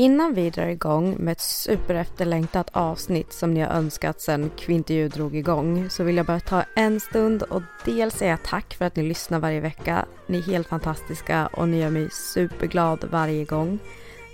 [0.00, 5.36] Innan vi drar igång med ett superefterlängtat avsnitt som ni har önskat sedan Kvinterljud drog
[5.36, 9.02] igång så vill jag bara ta en stund och dels säga tack för att ni
[9.02, 10.06] lyssnar varje vecka.
[10.26, 13.78] Ni är helt fantastiska och ni gör mig superglad varje gång.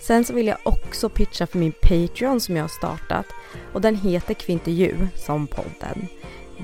[0.02, 3.26] Sen så vill jag också pitcha för min Patreon som jag har startat
[3.72, 6.08] och den heter Kvintervju som podden.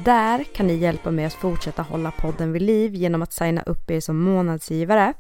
[0.05, 3.91] Där kan ni hjälpa mig att fortsätta hålla podden vid liv genom att signa upp
[3.91, 5.15] er som månadsgivare.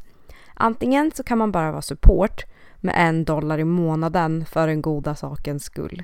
[0.54, 2.44] Antingen så kan man bara vara support
[2.82, 6.02] med en dollar i månaden för den goda sakens skull.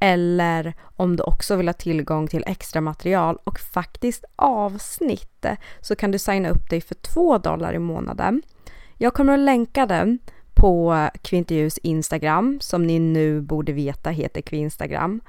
[0.00, 5.46] Eller om du också vill ha tillgång till extra material och faktiskt avsnitt
[5.80, 8.42] så kan du signa upp dig för två dollar i månaden.
[8.96, 10.18] Jag kommer att länka den
[10.54, 15.20] på Kvinterljus Instagram som ni nu borde veta heter Kvinstagram.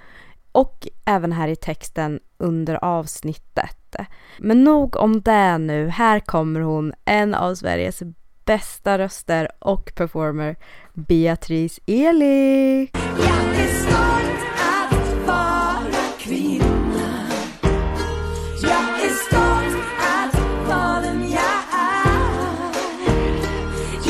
[0.52, 3.95] Och även här i texten under avsnittet.
[4.40, 5.88] Men nog om det nu.
[5.88, 8.02] Här kommer hon, en av Sveriges
[8.50, 10.55] bästa röster och performer,
[10.94, 12.89] Beatrice Eli.
[12.94, 17.30] Jag är stolt att vara kvinna.
[18.64, 22.71] Jag är stolt att vara den jag är.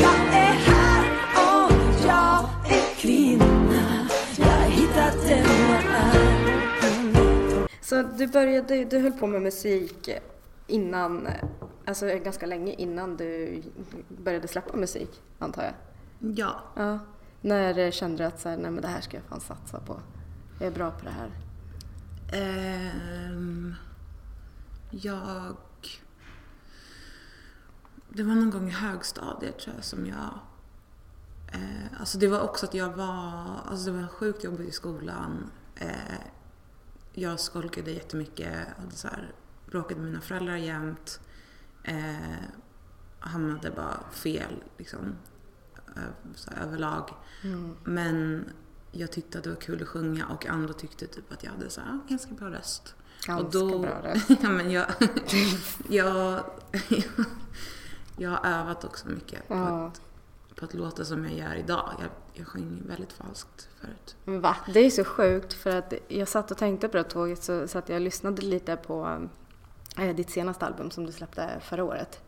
[0.00, 1.72] Jag är här och
[2.06, 4.08] jag är kvinna.
[4.38, 6.20] Jag har hittat den jag är.
[7.80, 10.08] Så du började, du höll på med musik
[10.70, 11.28] innan,
[11.84, 13.62] alltså ganska länge innan du
[14.08, 15.74] började släppa musik, antar jag?
[16.36, 16.60] Ja.
[16.76, 16.98] Ja.
[17.40, 20.00] När kände du att så här, nej men det här ska jag fan satsa på?
[20.58, 21.30] Jag är bra på det här.
[22.32, 23.74] Ehm,
[24.90, 25.56] jag...
[28.08, 30.30] Det var någon gång i högstadiet tror jag som jag...
[31.52, 33.56] Eh, alltså det var också att jag var...
[33.66, 35.50] Alltså det var sjukt jobbigt i skolan.
[35.76, 36.20] Eh,
[37.12, 38.56] jag skolkade jättemycket.
[38.78, 39.32] Hade så här,
[39.70, 41.20] bråkade med mina föräldrar jämt.
[41.84, 42.44] Eh,
[43.20, 45.14] hamnade bara fel liksom.
[46.34, 47.10] Så här, överlag.
[47.84, 48.44] Men
[48.92, 51.70] jag tyckte att det var kul att sjunga och andra tyckte typ att jag hade
[51.70, 52.94] så här, ganska bra röst.
[53.26, 54.30] Ganska bra röst.
[54.42, 54.86] ja, men jag,
[55.88, 56.44] jag,
[58.16, 59.86] jag har övat också mycket på, Ja.
[59.86, 60.00] att,
[60.56, 61.94] på att låta som jag gör idag.
[62.00, 64.16] Jag, jag sjöng väldigt falskt förut.
[64.42, 64.56] Va?
[64.74, 67.78] Det är så sjukt för att jag satt och tänkte på det tåget så, så
[67.78, 69.28] att jag lyssnade lite på
[70.14, 72.20] ditt senaste album som du släppte förra året.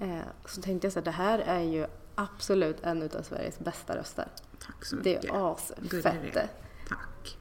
[0.00, 3.96] Eh, så tänkte jag så här, det här är ju absolut en av Sveriges bästa
[3.96, 4.28] röster.
[4.58, 5.24] Tack så Det mycket.
[5.34, 6.34] är Gullig asfett.
[6.34, 6.48] det.
[6.88, 7.38] Tack.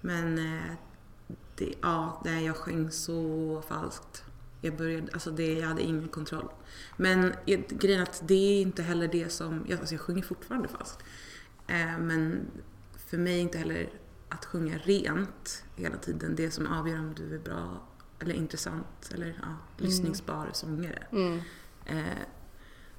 [0.00, 0.72] Men eh,
[1.56, 4.24] det, ja, nej, jag sjöng så falskt.
[4.60, 6.48] Jag började, alltså det, jag hade ingen kontroll.
[6.96, 7.34] Men
[7.68, 10.98] grejen är att det är inte heller det som, jag, alltså jag sjunger fortfarande falskt.
[11.66, 12.46] Eh, men
[13.06, 13.88] för mig är inte heller
[14.28, 17.82] att sjunga rent hela tiden det som avgör om du är bra
[18.20, 21.06] eller intressant eller ja, lyssningsbar sångare.
[21.86, 22.22] Eh,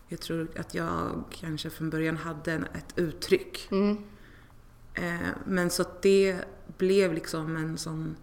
[0.08, 3.68] jag tror att jag kanske från början hade ett uttryck.
[4.94, 6.42] Eh, men så att det
[6.78, 8.16] blev liksom en sån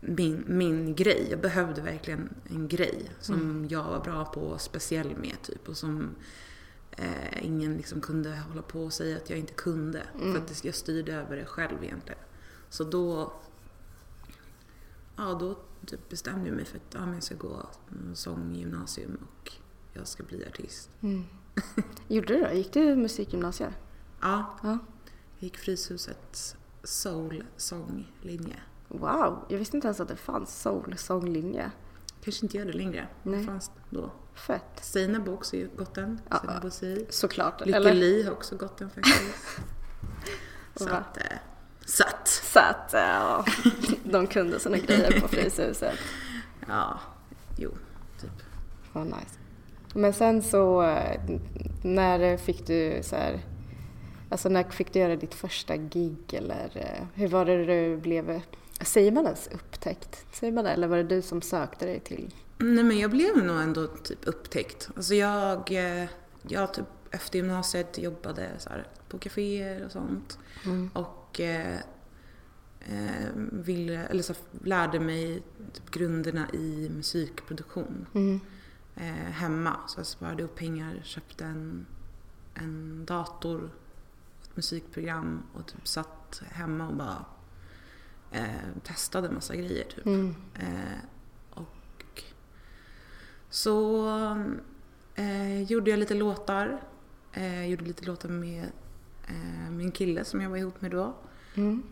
[0.00, 1.26] min, min grej.
[1.30, 5.76] Jag behövde verkligen en grej som jag var bra på och speciell med typ och
[5.76, 6.08] som
[6.90, 10.02] eh, ingen liksom kunde hålla på och säga att jag inte kunde.
[10.18, 12.20] För att jag styrde över det själv egentligen.
[12.68, 13.32] Så då,
[15.16, 17.66] ja då typ bestämde jag mig för att ja, jag ska gå
[18.14, 19.52] sånggymnasium och
[19.92, 20.90] jag ska bli artist.
[22.08, 22.54] Gjorde du det?
[22.54, 23.72] Gick du musikgymnasiet?
[24.20, 24.68] Ja, Ja.
[24.68, 24.78] jag
[25.38, 28.56] gick Fryshusets soul-sånglinje.
[28.88, 31.70] Wow, jag visste inte ens att det fanns soul-sånglinje.
[32.20, 33.08] Kanske inte gör det längre.
[33.22, 33.38] Nej.
[33.40, 34.10] Det fanns då.
[34.34, 34.80] Fett.
[34.82, 36.20] Seinabo också gått den.
[36.30, 37.06] Ja, Seinabo.
[37.12, 37.66] Såklart.
[37.66, 37.94] Lykke?
[37.94, 39.60] Li har också gått den faktiskt.
[40.76, 41.38] så att, eh,
[41.86, 43.44] så att, Så att ja,
[44.04, 45.98] de kunde såna grejer på Fryshuset.
[46.68, 47.00] ja,
[47.58, 47.70] jo,
[48.20, 48.30] typ.
[48.92, 49.38] Vad nice.
[49.94, 50.82] Men sen så,
[51.82, 53.40] När fick du så här,
[54.30, 58.40] alltså när fick du göra ditt första gig eller eh, hur var det du blev,
[58.80, 60.26] säger man ens upptäckt?
[60.32, 62.34] Säger man det eller var det du som sökte dig till?
[62.58, 64.88] Nej men jag blev nog ändå typ upptäckt.
[64.96, 66.08] Alltså jag, eh,
[66.48, 70.38] jag typ efter gymnasiet jobbade så här på kaféer och sånt.
[70.92, 71.76] Och eh,
[72.80, 74.34] eh, ville, eller så
[74.64, 75.42] lärde mig
[75.72, 78.06] typ grunderna i musikproduktion
[78.96, 79.76] eh, hemma.
[79.88, 81.86] Så jag sparade upp pengar, köpte en,
[82.54, 83.70] en dator,
[84.42, 87.24] ett musikprogram och typ satt hemma och bara
[88.30, 89.84] eh, testade massa grejer.
[89.84, 90.06] Typ.
[90.54, 90.98] Eh,
[91.50, 92.22] och
[93.50, 94.08] så
[95.14, 96.80] eh, gjorde jag lite låtar.
[97.32, 98.70] Eh, gjorde lite låtar med
[99.70, 101.14] min kille som jag var ihop med då.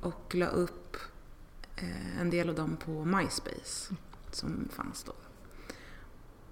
[0.00, 0.96] Och la upp
[1.76, 3.94] eh, en del av dem på MySpace
[4.30, 5.12] som fanns då.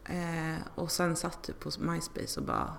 [0.04, 2.74] Eh, och sen satt du på MySpace och bara...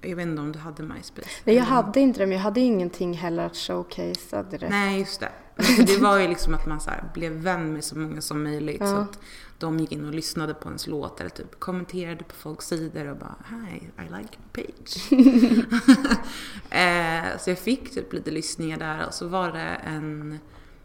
[0.00, 1.28] Jag vet inte om du hade MySpace?
[1.44, 4.70] Nej, jag hade inte det men jag hade ingenting heller att showcasea direkt.
[4.70, 5.32] Nej, just det.
[5.56, 8.88] Alltså, det var ju liksom att man så blev vän med så många som möjligt.
[8.88, 9.18] Så att
[9.58, 13.16] de gick in och lyssnade på ens låt eller typ kommenterade på folks sidor och
[13.16, 15.12] bara Hi, I like page.
[16.70, 20.38] eh, så jag fick typ lite lyssningar där och så var det en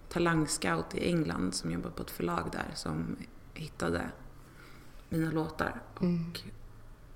[0.09, 3.15] talangscout i England som jobbar på ett förlag där som
[3.53, 4.01] hittade
[5.09, 5.81] mina låtar.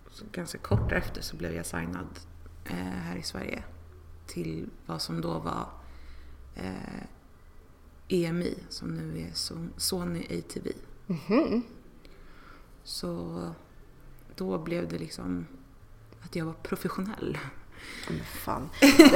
[0.05, 2.19] Och så ganska kort därefter så blev jag signad
[2.65, 3.63] eh, här i Sverige
[4.27, 5.67] till vad som då var
[6.55, 7.03] eh,
[8.07, 10.67] EMI som nu är So- Sony ATV.
[12.83, 13.41] Så
[14.35, 15.45] då blev det liksom
[16.21, 17.37] att jag var professionell.
[18.09, 18.69] Men fan.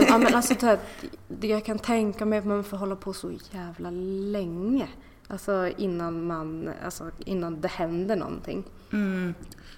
[0.07, 0.79] Ja, men alltså, det här,
[1.27, 4.89] det jag kan tänka mig att man får hålla på så jävla länge.
[5.27, 8.63] Alltså innan man, alltså innan det händer någonting.
[8.91, 9.33] Mm.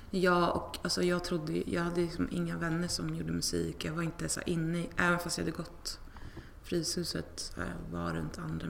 [0.09, 3.85] Ja, och alltså jag trodde jag hade liksom inga vänner som gjorde musik.
[3.85, 5.99] Jag var inte så inne i, även fast jag hade gått
[6.63, 8.67] Fryshuset här, var runt andra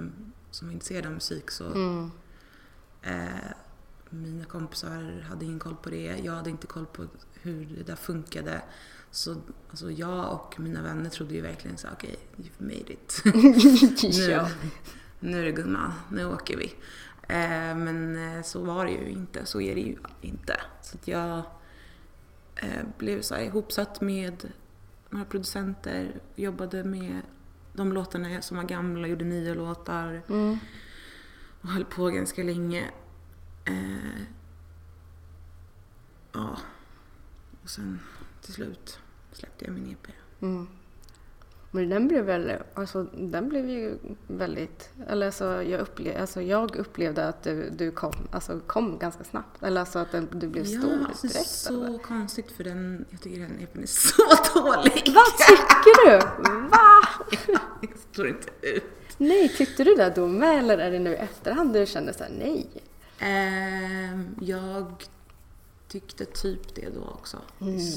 [0.51, 1.65] som var intresserade av musik så
[3.01, 3.27] eh,
[4.09, 6.21] mina kompisar hade ingen koll på det.
[6.23, 7.07] Jag hade inte koll på
[7.41, 8.61] hur det där funkade.
[9.11, 9.35] Så
[9.69, 13.21] alltså jag och mina vänner trodde ju verkligen så okej, you've made it.
[14.17, 14.45] nu,
[15.19, 16.75] nu är det gumman, nu åker vi.
[17.27, 20.61] Eh, men eh, så var det ju inte, så är det ju inte.
[20.81, 21.41] Så att jag
[22.55, 24.51] eh, blev så här ihopsatt med
[25.09, 27.21] några producenter, jobbade med
[27.73, 30.21] de låtarna som var gamla, gjorde nya låtar
[31.61, 32.91] och höll på ganska länge.
[33.65, 34.21] Eh,
[36.31, 36.57] ja,
[37.63, 37.99] och sen
[38.41, 38.99] till slut
[39.31, 40.07] släppte jag min EP.
[41.73, 43.97] Men den blev väl, alltså den blev ju
[44.27, 49.23] väldigt, eller alltså jag, upple, alltså jag upplevde att du, du kom, alltså kom ganska
[49.23, 49.63] snabbt.
[49.63, 51.49] Eller alltså att den, du blev stor alltså, direkt.
[51.49, 51.97] så eller?
[51.97, 54.23] konstigt för den, jag tycker den är så
[54.59, 55.13] dålig.
[55.15, 56.17] Vad tycker du?
[56.69, 57.01] Va?
[57.81, 58.83] Jag står inte ut.
[59.17, 62.31] Nej, tyckte du det då med eller är det nu i efterhand du kände såhär
[62.39, 62.67] nej?
[63.19, 65.03] Ehm, jag
[65.87, 67.37] tyckte typ det då också.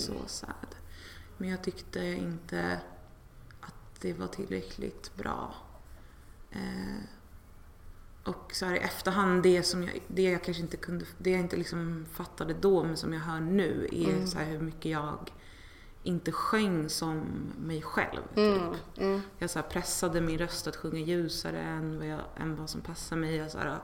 [0.06, 0.75] Så sad.
[1.37, 2.79] Men jag tyckte inte
[4.05, 5.55] det var tillräckligt bra.
[6.51, 7.05] Eh,
[8.25, 11.41] och så här i efterhand, det som jag, det jag kanske inte kunde, det jag
[11.41, 15.31] inte liksom fattade då men som jag hör nu är så här hur mycket jag
[16.03, 17.25] inte sjöng som
[17.59, 18.23] mig själv.
[18.35, 18.81] Typ.
[19.39, 23.17] Jag så pressade min röst att sjunga ljusare än vad, jag, än vad som passar
[23.17, 23.37] mig.
[23.37, 23.79] Jag, så här,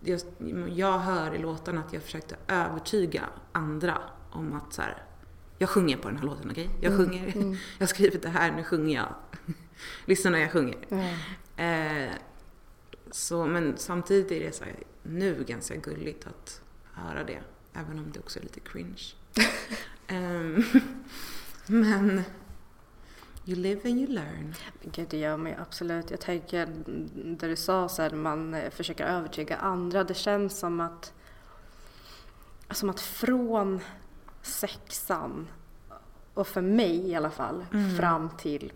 [0.00, 0.20] jag,
[0.68, 3.98] jag hör i låtarna att jag försökte övertyga andra
[4.30, 5.04] om att så här,
[5.60, 6.70] jag sjunger på den här låten, okej?
[6.80, 7.26] Jag sjunger,
[7.78, 9.14] jag har skrivit det här, nu sjunger jag.
[10.04, 10.78] Lyssna när jag sjunger.
[11.56, 12.12] Eh,
[13.10, 16.62] så, men samtidigt är det så här, nu ganska gulligt att
[16.92, 17.42] höra det.
[17.72, 19.02] Även om det också är lite cringe.
[20.06, 20.64] Ehm,
[21.66, 22.22] men
[23.46, 24.54] you live and you learn.
[24.82, 26.10] Gud, det gör mig absolut.
[26.10, 26.66] Jag tänker,
[27.14, 30.04] där du sa så här, man eh, försöker övertyga andra.
[30.04, 31.12] Det känns som att,
[32.70, 33.80] som att från
[34.42, 35.48] sexan,
[36.34, 37.66] och för mig i alla fall,
[37.98, 38.72] fram till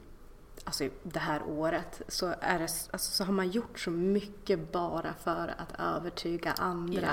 [0.65, 5.15] alltså, det här året så, är det, alltså, så har man gjort så mycket bara
[5.15, 7.09] för att övertyga andra.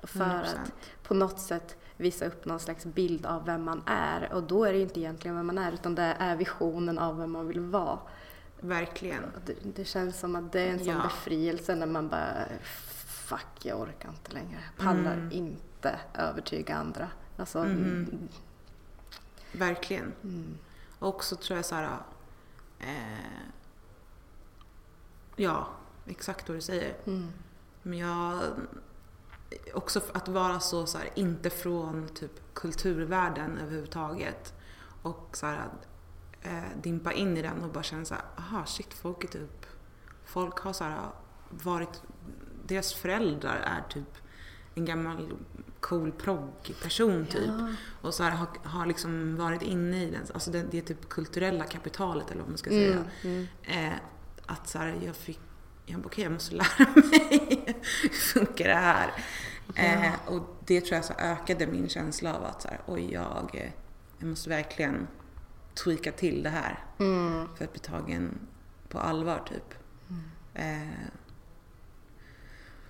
[0.00, 0.58] Ja, för att 100%.
[1.02, 4.32] på något sätt visa upp någon slags bild av vem man är.
[4.32, 7.18] Och då är det ju inte egentligen vem man är utan det är visionen av
[7.18, 7.98] vem man vill vara.
[8.60, 9.22] Verkligen.
[9.46, 11.02] Det, det känns som att det är en sån Ja.
[11.02, 12.44] befrielse när man bara
[13.30, 14.58] Fuck, jag orkar inte längre.
[14.78, 15.32] Pallar Mm.
[15.32, 17.08] inte övertyga andra.
[17.40, 18.28] Alltså, mm.
[19.52, 20.12] Verkligen.
[20.98, 21.98] Och också tror jag så här...
[22.78, 23.48] Eh,
[25.36, 25.68] ja,
[26.06, 26.96] exakt vad du säger.
[27.82, 28.40] Men jag...
[29.74, 34.54] Också att vara så, så här, inte från typ kulturvärlden överhuvudtaget.
[35.02, 35.68] och så här,
[36.42, 39.66] eh, dimpa in i den och bara känna så här, aha shit folk är typ,
[40.24, 41.08] folk har så här
[41.50, 42.02] varit,
[42.66, 44.16] deras föräldrar är typ
[44.74, 45.32] en gammal
[45.80, 47.50] cool progg-person typ.
[48.02, 51.64] Och så här, har, har liksom varit inne i den, alltså det, det typ kulturella
[51.64, 53.04] kapitalet eller vad man ska säga.
[53.62, 53.92] Eh,
[54.46, 55.40] att så här, jag fick,
[55.86, 59.12] jag bara okej jag måste lära mig hur funkar det här?
[59.74, 63.50] Eh, och det tror jag så ökade min känsla av att så här, oj jag,
[63.54, 63.70] eh,
[64.18, 65.06] jag måste verkligen
[65.74, 66.84] tweaka till det här
[67.56, 68.38] för att bli tagen
[68.88, 69.74] på allvar typ.
[70.54, 70.88] Eh,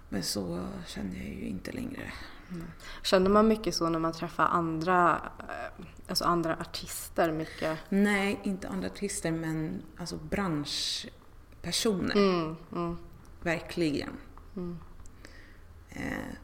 [0.09, 2.13] men så känner jag ju inte längre.
[3.03, 7.79] Känner man mycket så när man träffar andra, eh, alltså andra artister mycket?
[7.89, 12.17] Nej, inte andra artister men alltså branschpersoner.
[12.17, 12.99] Mm, mm.
[13.43, 14.11] Verkligen.
[15.91, 16.35] Eh,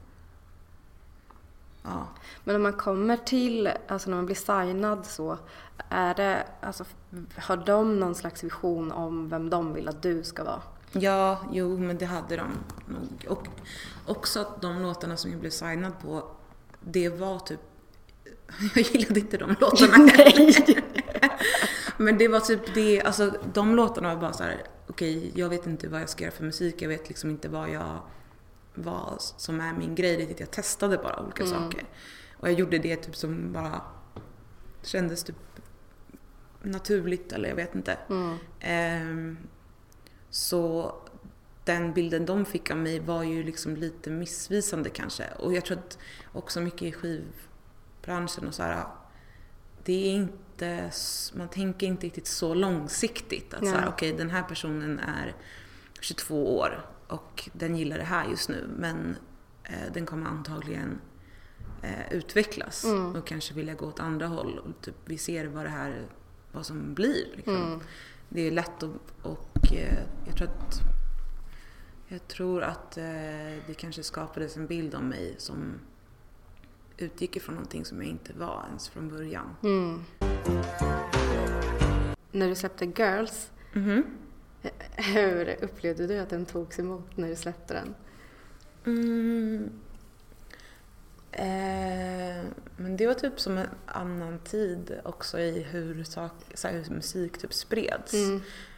[1.83, 2.09] ja.
[2.45, 5.39] Men om man kommer till, alltså när man blir signad så,
[5.89, 6.85] är det, alltså
[7.37, 10.63] har de någon slags vision om vem de vill att du ska vara?
[10.93, 12.51] Ja, jo men det hade de
[12.87, 13.27] nog.
[13.29, 13.47] Och
[14.07, 16.31] också att de låtarna som jag blev signad på,
[16.81, 17.61] det var typ
[18.75, 20.85] jag gillade inte de låtarna heller.
[21.99, 25.67] Men det var typ det, alltså de låtarna var bara så här: okej jag vet
[25.67, 27.99] inte vad jag ska göra för musik, jag vet liksom inte vad jag,
[28.75, 30.41] vad som är min grej riktigt.
[30.41, 31.85] Jag testade bara olika saker.
[32.37, 33.81] Och jag gjorde det typ som bara
[34.83, 35.37] kändes typ
[36.63, 37.99] naturligt eller jag vet inte.
[38.61, 39.37] Ehm,
[40.31, 40.95] så
[41.65, 45.25] den bilden de fick av mig var ju liksom lite missvisande kanske.
[45.39, 45.99] Och jag tror att
[46.33, 48.85] också mycket i skivbranschen och så här,
[49.85, 50.91] det är inte,
[51.35, 53.55] man tänker inte riktigt så långsiktigt.
[53.55, 53.89] Att så här, Nej.
[53.89, 55.35] okej den här personen är
[56.01, 59.17] 22 år och den gillar det här just nu men
[59.65, 61.01] eh, den kommer antagligen
[61.83, 64.59] eh, utvecklas och kanske vilja gå åt andra håll.
[64.59, 66.07] Och typ, vi ser vad det här,
[66.53, 67.27] vad som blir.
[67.37, 67.81] Liksom.
[68.29, 70.81] Det är lätt att, och eh, jag tror att
[72.09, 73.05] jag tror att eh,
[73.67, 75.75] det kanske skapades en bild om mig som
[76.97, 79.57] utgick ifrån någonting som jag inte var ens från början.
[82.33, 83.51] När du släppte Girls,
[84.97, 87.95] hur upplevde du att den togs emot när du släppte den?
[88.85, 89.71] Mm.
[91.39, 92.45] Eh,
[92.77, 97.39] men det var typ som en annan tid också i hur, sak, så hur musik
[97.39, 98.13] typ spreds.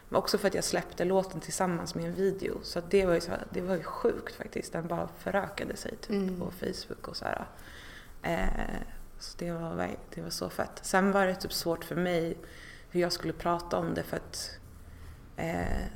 [0.09, 2.59] Men också för att jag släppte låten tillsammans med en video.
[2.63, 4.73] Så det, var ju så det var ju sjukt faktiskt.
[4.73, 7.47] Den bara förökade sig typ på Facebook och så här.
[8.23, 8.81] Eh,
[9.19, 10.81] så det var, det var så fett.
[10.83, 12.37] Sen var det typ svårt för mig
[12.91, 14.51] hur jag skulle prata om det för att
[15.37, 15.87] eh,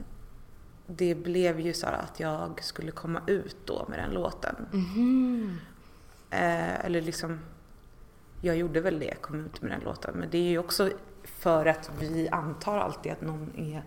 [0.87, 4.55] det blev ju så att jag skulle komma ut då med den låten.
[6.33, 7.41] Eh, eller liksom,
[8.41, 10.15] jag gjorde väl det, kom ut med den låten.
[10.15, 10.91] Men det är ju också
[11.25, 13.83] för att vi antar alltid att någon är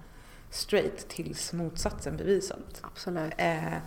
[0.49, 2.63] straight tills motsatsen bevisad.
[2.81, 3.33] Absolut.
[3.37, 3.77] Eh,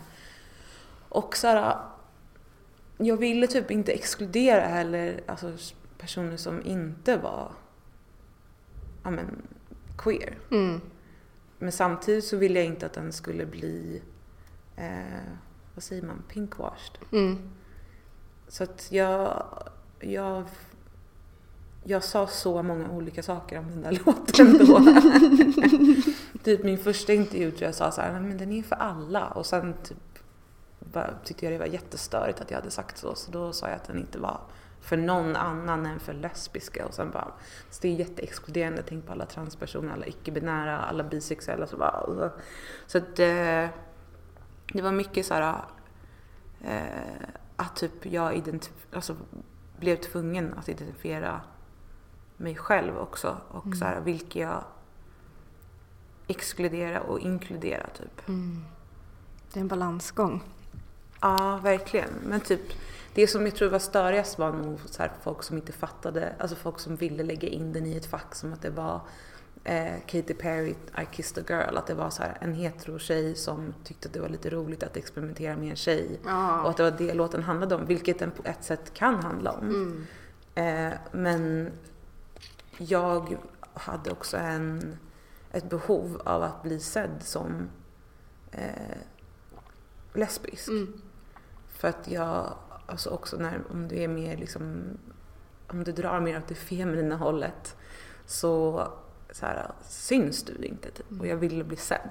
[1.09, 1.77] och så här,
[2.99, 5.53] jag ville typ inte exkludera heller alltså,
[5.99, 7.53] personer som inte var
[9.03, 9.43] ja, men,
[9.99, 10.39] queer.
[10.51, 10.81] Mm.
[11.59, 14.03] Men samtidigt så ville jag inte att den skulle bli,
[14.77, 15.23] eh,
[15.75, 16.99] vad säger man, pinkwashed.
[17.13, 17.51] Mm.
[18.49, 19.45] Så att jag,
[20.01, 20.45] jag,
[21.85, 24.83] jag sa så många olika saker om den där låten då.
[26.45, 29.27] typ min första intervju tror jag sa så här, "Nej, men den är för alla.
[29.27, 29.99] Och sen typ
[30.79, 33.15] bara, tyckte jag det var jättestörigt att jag hade sagt så.
[33.15, 34.41] Så då sa jag att den inte var
[34.81, 36.87] för någon annan än för lesbiska.
[36.87, 37.33] Och sen bara,
[37.71, 38.83] så det är jätteexkluderande.
[38.89, 41.67] Tänk på alla transpersoner, alla icke-binära, alla bisexuella.
[41.67, 42.31] Så, bara,
[42.87, 43.67] så att eh,
[44.73, 45.55] det var mycket så här
[46.65, 47.29] eh,
[47.59, 49.17] att typ jag identif- alltså,
[49.79, 51.41] blev tvungen att identifiera
[52.37, 53.37] mig själv också.
[53.49, 54.65] Och så här, vilka jag
[56.27, 58.27] exkludera och inkludera typ.
[59.53, 60.43] Det är en balansgång.
[61.21, 62.11] Ja, verkligen.
[62.27, 62.61] Men typ
[63.15, 66.57] det som jag tror var störigast var nog så här, folk som inte fattade, alltså
[66.57, 69.01] folk som ville lägga in den i ett fack som att det var
[69.69, 73.35] eh, Katy Perry, I kissed a girl, att det var så här en hetero tjej
[73.35, 76.21] som tyckte att det var lite roligt att experimentera med en tjej.
[76.25, 76.63] Ja.
[76.63, 79.53] Och att det var det låten handlade om, vilket den på ett sätt kan handla
[79.53, 80.07] om.
[80.55, 81.71] Eh, men
[82.79, 83.37] jag
[83.75, 84.99] hade också en,
[85.53, 87.69] ett behov av att bli sedd som
[88.53, 88.99] eh,
[90.13, 90.71] lesbisk.
[91.69, 92.55] För att jag,
[92.87, 94.83] alltså också när, om du är mer liksom,
[95.67, 97.77] om du drar mer åt det feminina hållet
[98.27, 98.89] så,
[99.31, 101.21] så här, syns du inte typ.
[101.21, 102.11] Och jag ville bli sedd.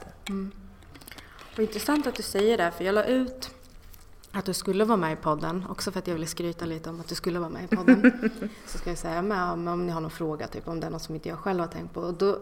[1.53, 3.49] Och intressant att du säger det, för jag la ut
[4.31, 6.99] att du skulle vara med i podden, också för att jag ville skryta lite om
[6.99, 8.29] att du skulle vara med i podden.
[8.67, 9.19] så ska jag säga
[9.53, 11.59] om, om ni har någon fråga, typ om det är något som inte jag själv
[11.59, 12.01] har tänkt på.
[12.01, 12.39] Och då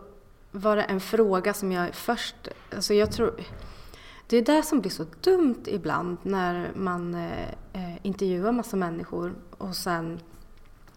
[0.51, 2.35] var det en fråga som jag först,
[2.75, 3.33] alltså jag tror,
[4.27, 9.35] det är det som blir så dumt ibland när man eh, eh, intervjuar massa människor
[9.57, 10.19] och sen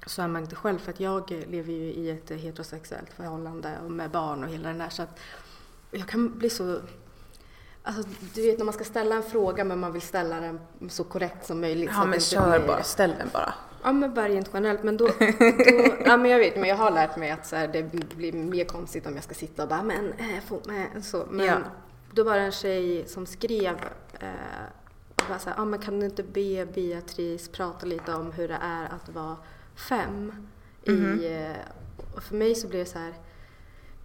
[0.06, 0.78] så är man inte själv.
[0.78, 4.78] För att jag lever ju i ett heterosexuellt förhållande och med barn och hela den
[4.78, 4.88] där.
[4.88, 5.18] Så att
[5.90, 6.78] jag kan bli så...
[7.82, 8.02] Alltså,
[8.34, 11.46] du vet när man ska ställa en fråga men man vill ställa den så korrekt
[11.46, 11.90] som möjligt.
[11.92, 13.54] Ja men kör bara, ställ den bara.
[13.82, 14.82] Ja men bara rent generellt.
[14.82, 17.68] Men då, då, ja men jag vet, men jag har lärt mig att så här,
[17.68, 17.82] det
[18.16, 20.54] blir mer konstigt om jag ska sitta och bara men, äh, få,
[20.94, 21.26] äh, så.
[21.30, 21.56] Men Ja.
[22.12, 23.76] då var det en tjej som skrev
[24.20, 24.28] eh,
[25.14, 28.48] och bara så här, ja men kan du inte be Beatrice prata lite om hur
[28.48, 29.36] det är att vara
[29.78, 30.32] fem?
[30.86, 31.20] Mhm.
[31.20, 33.14] I, eh, och för mig så blev det så här,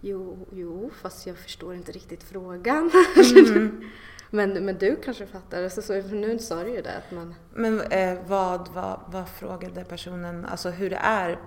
[0.00, 2.90] jo, jo, fast jag förstår inte riktigt frågan.
[3.16, 3.90] Mhm.
[4.34, 7.80] men, men du kanske fattar, så, så, nu sa du ju det att man Men
[7.80, 11.38] eh, vad, vad, vad frågade personen, alltså hur det är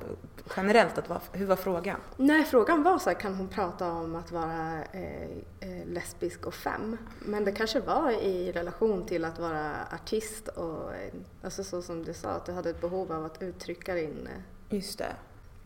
[0.56, 2.00] generellt att hur var frågan?
[2.18, 5.24] Nej, frågan var så här, kan hon prata om att vara eh,
[5.60, 6.98] eh, lesbisk och fem?
[7.20, 11.14] Men det kanske var i relation till att vara artist och eh,
[11.44, 14.28] alltså så som du sa, att du hade ett behov av att uttrycka din...
[14.28, 15.16] Eh, Just det.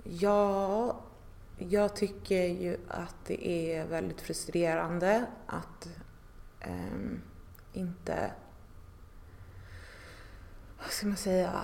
[0.04, 0.96] Ja,
[1.58, 5.88] jag tycker ju att det är väldigt frustrerande att
[6.62, 7.22] ehm,
[7.74, 8.32] inte...
[10.78, 11.62] Vad ska man säga?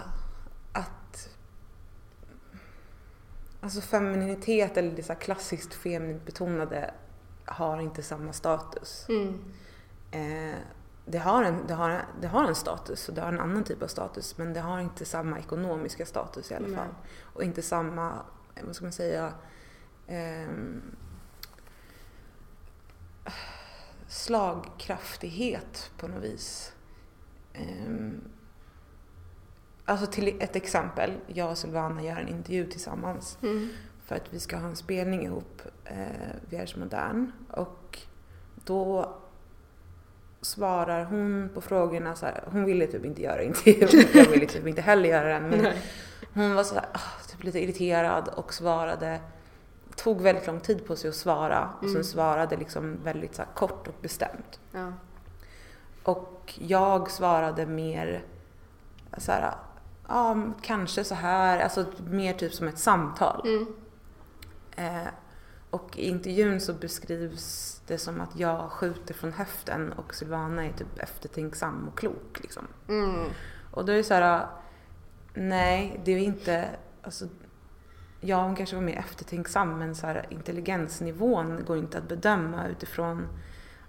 [0.72, 1.30] Att...
[3.62, 6.94] Alltså femininitet eller det så här klassiskt feminint betonade
[7.46, 9.06] har inte samma status.
[10.12, 10.56] Eh,
[11.06, 13.63] det, har en, det, har, en- det har en status och det har en annan
[13.63, 16.96] typ av status men det har inte samma ekonomiska status i alla fall.
[17.22, 18.13] Och inte samma,
[18.56, 19.34] eh, vad ska man säga,
[20.08, 20.82] ehm,
[24.08, 26.74] slagkraftighet på något vis.
[27.54, 28.22] Ehm,
[29.86, 33.38] alltså till ett exempel, jag och Silvana gör en intervju tillsammans
[34.06, 35.96] för att vi ska ha en spelning ihop, eh,
[36.50, 37.32] Vierge Modern.
[37.52, 38.00] Och
[38.66, 39.16] då
[40.41, 44.67] svarar hon på frågorna så här, hon ville typ inte göra intervjun, jag ville typ
[44.67, 45.50] inte heller göra den.
[45.50, 45.74] Men
[46.34, 49.20] hon var så här, ah, typ lite irriterad och svarade,
[49.97, 53.88] tog väldigt lång tid på sig att svara och sen svarade liksom väldigt så kort
[53.88, 54.60] och bestämt.
[54.71, 54.93] ja.
[56.03, 58.25] Och jag svarade mer
[59.17, 59.53] så här,
[60.07, 63.67] ja kanske så här, alltså mer typ som ett samtal.
[64.75, 65.07] Eh,
[65.69, 70.71] och i intervjun så beskrivs det som att jag skjuter från höften och Silvana är
[70.71, 72.67] typ eftertänksam och klok liksom.
[73.71, 74.47] Och då är det så här,
[75.33, 76.69] nej det är inte,
[77.01, 77.25] alltså
[78.19, 83.27] ja hon kanske var mer eftertänksam men så här, intelligensnivån går inte att bedöma utifrån,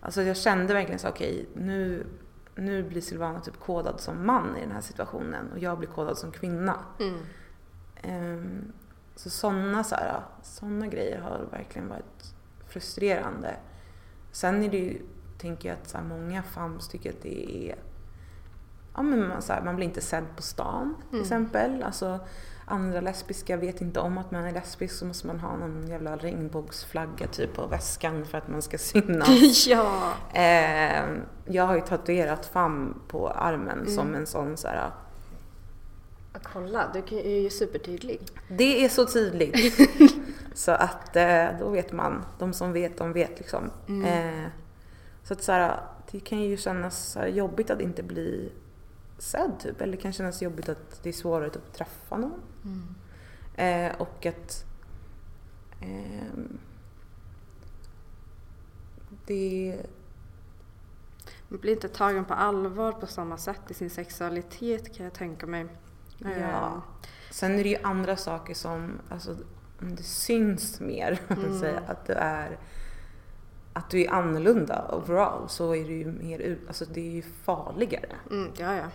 [0.01, 2.07] alltså jag kände verkligen så okej nu,
[2.55, 6.19] nu blir Silvana typ kodad som man i den här situationen och jag blir kodad
[6.19, 6.77] som kvinna.
[8.03, 8.73] Ehm,
[9.15, 12.35] så sådana så här, såna grejer har verkligen varit
[12.69, 13.57] frustrerande.
[14.33, 15.03] Sen är det ju,
[15.39, 17.77] tänker jag att så här, många fams tycker att det är
[18.95, 21.83] Ja, men man, så här, man blir inte sedd på stan till exempel.
[21.83, 22.21] Alltså,
[22.69, 26.17] andra lesbiska vet inte om att man är lesbisk så måste man ha någon jävla
[26.17, 29.67] regnbågsflagga typ på väskan för att man ska synas.
[29.69, 30.13] ja!
[30.35, 31.05] Eh,
[31.45, 33.95] jag har ju tatuerat fam på armen Mm.
[33.95, 34.91] som en sån så här.
[36.43, 38.21] Kolla, du är ju supertydlig.
[38.49, 39.79] Det är så tydligt.
[40.55, 42.25] så att eh, då vet man.
[42.39, 43.71] De som vet, de vet liksom.
[44.07, 44.49] Eh,
[45.25, 48.53] så att så här, det kan ju kännas jobbigt att inte bli
[49.19, 49.81] sedd typ.
[49.81, 52.41] Eller det kan kännas jobbigt att det är svårare att träffa någon.
[53.55, 54.65] Eh, och att
[55.81, 56.59] ehm,
[59.27, 59.77] det
[61.49, 65.47] Man blir inte tagen på allvar på samma sätt i sin sexualitet kan jag tänka
[65.47, 65.67] mig.
[66.25, 66.83] Eh, Ja.
[67.31, 69.37] Sen är det ju andra saker som, alltså
[69.81, 72.59] det syns mer, om man säger, att du är
[73.73, 77.23] att du är annorlunda overall så är det ju mer ut, alltså det är ju
[77.23, 78.17] farligare.
[78.31, 78.87] Mm, ja, ja.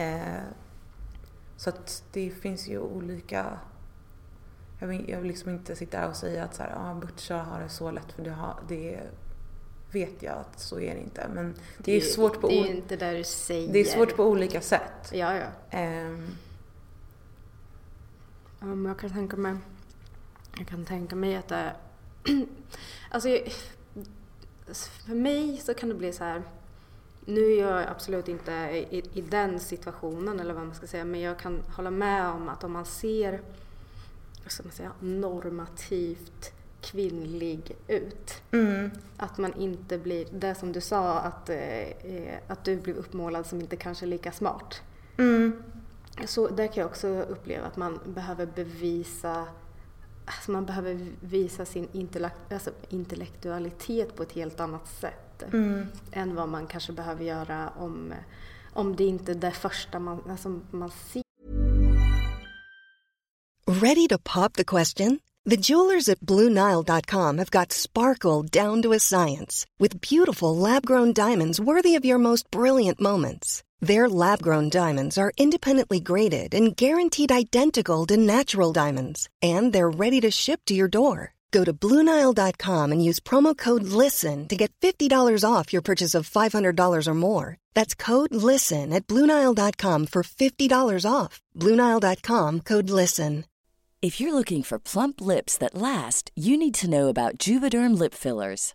[0.00, 0.42] Eh,
[1.56, 3.58] så att det finns ju olika
[4.78, 7.36] jag vill, jag vill liksom inte sitta här och säga att så här, ah, butcha
[7.36, 9.00] har det så lätt för det, har, det
[9.92, 11.28] vet jag att så är det inte.
[11.34, 13.72] Men det är ju svårt på, Det är inte där du säger.
[13.72, 15.12] det är svårt på olika sätt.
[15.12, 15.46] Ja, ja.
[18.60, 19.56] Ja, men jag kan tänka mig...
[20.58, 21.76] Jag kan tänka mig att det...
[23.10, 23.28] alltså,
[25.06, 26.42] för mig så kan det bli så här...
[27.24, 31.20] Nu är jag absolut inte i, i den situationen eller vad man ska säga, men
[31.20, 33.40] jag kan hålla med om att om man ser
[34.46, 38.42] ska man säga, normativt kvinnlig ut.
[39.16, 43.60] Att man inte blir, det som du sa, att, eh, att du blev uppmålad som
[43.60, 44.82] inte kanske lika smart.
[46.26, 49.46] Så där kan jag också uppleva att man behöver bevisa
[50.26, 55.86] Alltså man behöver visa sin intellekt, alltså intellektualitet på ett helt annat sätt Mm.
[56.12, 58.14] än vad man kanske behöver göra om,
[58.72, 61.22] om det inte är det första man, alltså man ser.
[63.66, 65.20] Ready to pop the question?
[65.46, 71.12] The jewelers at BlueNile.com have got sparkle down to a science with beautiful lab grown
[71.12, 73.62] diamonds worthy of your most brilliant moments.
[73.80, 79.90] Their lab grown diamonds are independently graded and guaranteed identical to natural diamonds, and they're
[79.90, 81.34] ready to ship to your door.
[81.54, 85.08] Go to BlueNile.com and use promo code LISTEN to get $50
[85.48, 87.56] off your purchase of $500 or more.
[87.74, 91.40] That's code LISTEN at BlueNile.com for $50 off.
[91.56, 93.44] BlueNile.com code LISTEN.
[94.02, 98.14] If you're looking for plump lips that last, you need to know about Juvederm lip
[98.14, 98.74] fillers.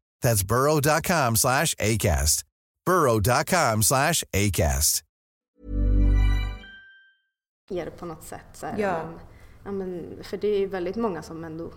[0.23, 2.43] That's burrow.com slash ACAST.
[2.85, 5.03] burrow.com slash ACAST.
[7.69, 8.45] er på något sätt.
[8.53, 9.03] Så här, Ja.
[9.03, 9.19] men,
[9.65, 11.71] ja, men, för det är ju väldigt många som ändå,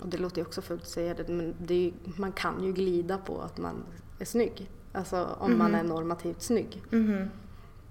[0.00, 2.64] och det låter ju också fult att säga det, men det är ju, man kan
[2.64, 3.84] ju glida på att man
[4.18, 4.70] är snygg.
[4.92, 6.82] Alltså om man är normativt snygg.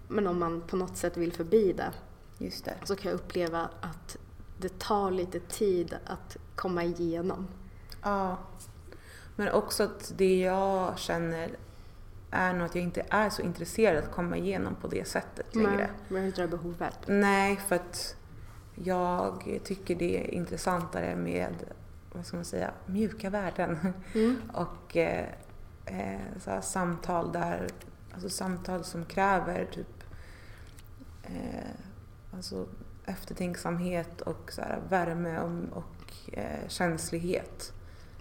[0.07, 1.91] Men om man på något sätt vill förbi det
[2.37, 2.73] Just det.
[2.83, 4.17] så kan jag uppleva att
[4.57, 7.47] det tar lite tid att komma igenom.
[8.03, 8.37] Ja.
[9.39, 11.49] Men också att det jag känner
[12.31, 15.89] är nog att jag inte är så intresserad att komma igenom på det sättet längre.
[16.09, 16.97] Har inte det behovet.
[17.05, 18.15] Nej, för att
[18.75, 21.53] jag tycker det är intressantare med,
[22.13, 23.93] vad ska man säga, mjuka värden.
[24.53, 25.25] Och eh,
[25.85, 27.67] eh, så samtal där,
[28.13, 30.03] alltså samtal som kräver typ
[31.23, 31.71] eh,
[32.33, 32.65] alltså
[33.05, 37.73] eftertänksamhet och så här, värme och, och eh, känslighet.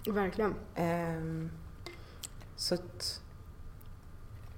[0.07, 0.55] Verkligen.
[0.75, 1.49] Ehm,
[2.55, 3.21] så att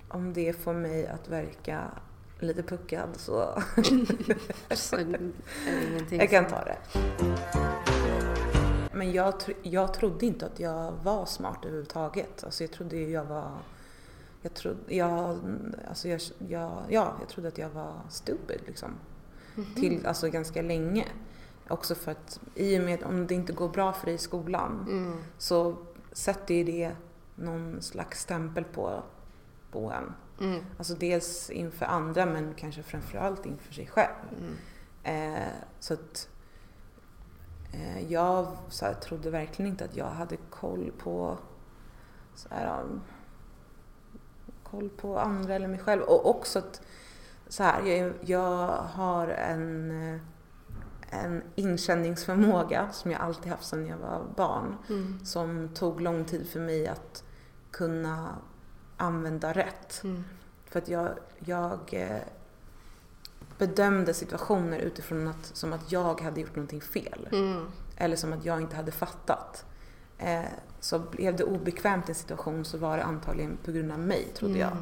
[0.07, 1.91] om det får mig att verka
[2.39, 3.61] lite puckad så
[4.71, 5.31] Så är
[6.09, 6.77] det jag kan ta det.
[8.93, 12.43] Men jag, tr- jag trodde inte att jag var smart överhuvudtaget.
[12.43, 13.51] Alltså jag trodde ju jag var...
[14.41, 15.39] Jag trodde, jag,
[15.87, 18.89] alltså jag, jag, ja, jag trodde att jag var stupid liksom.
[19.75, 21.07] Till, alltså ganska länge.
[21.71, 24.85] Också för att i och med om det inte går bra för dig i skolan
[25.37, 25.77] så
[26.11, 26.95] sätter ju det
[27.35, 29.03] någon slags stämpel på,
[29.71, 30.13] på en.
[30.77, 34.15] Alltså dels inför andra men kanske framförallt inför sig själv.
[35.03, 35.47] Eh,
[35.79, 36.29] så att
[37.73, 41.37] eh, jag så här, trodde verkligen inte att jag hade koll på
[42.35, 43.01] så här, um,
[44.63, 46.01] koll på andra eller mig själv.
[46.01, 46.81] Och också att
[47.47, 50.21] så här, jag, jag har en, eh,
[51.13, 54.75] en inkänningsförmåga som jag alltid haft sedan jag var barn.
[55.25, 57.23] Som tog lång tid för mig att
[57.71, 58.35] kunna
[58.97, 60.01] använda rätt.
[60.65, 62.21] För att jag, jag eh,
[63.57, 67.27] bedömde situationer utifrån att, som att jag hade gjort någonting fel.
[67.97, 69.65] Eller som att jag inte hade fattat.
[70.17, 70.41] Eh,
[70.79, 74.31] så blev det obekvämt i en situation så var det antagligen på grund av mig,
[74.35, 74.77] trodde jag.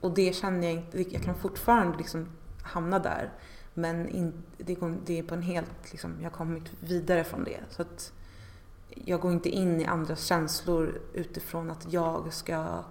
[0.00, 2.28] Och det känner jag inte, jag kan fortfarande liksom
[2.62, 3.30] hamna där.
[3.80, 7.44] Men in, det, går, det är på en helt, liksom, jag har kommit vidare från
[7.44, 7.60] det.
[7.70, 8.12] Så att
[8.88, 12.84] jag går inte in i andras känslor utifrån att jag ska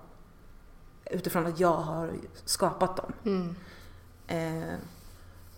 [1.05, 2.13] utifrån att jag har
[2.45, 3.13] skapat dem.
[3.25, 3.55] Mm.
[4.27, 4.75] Eh,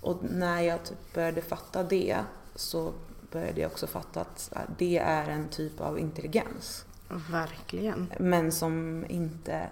[0.02, 2.18] och när jag typ började fatta det
[2.56, 2.94] så
[3.32, 6.86] började jag också fatta att här, det är en typ av intelligens.
[7.32, 8.12] Verkligen.
[8.20, 9.70] Men som inte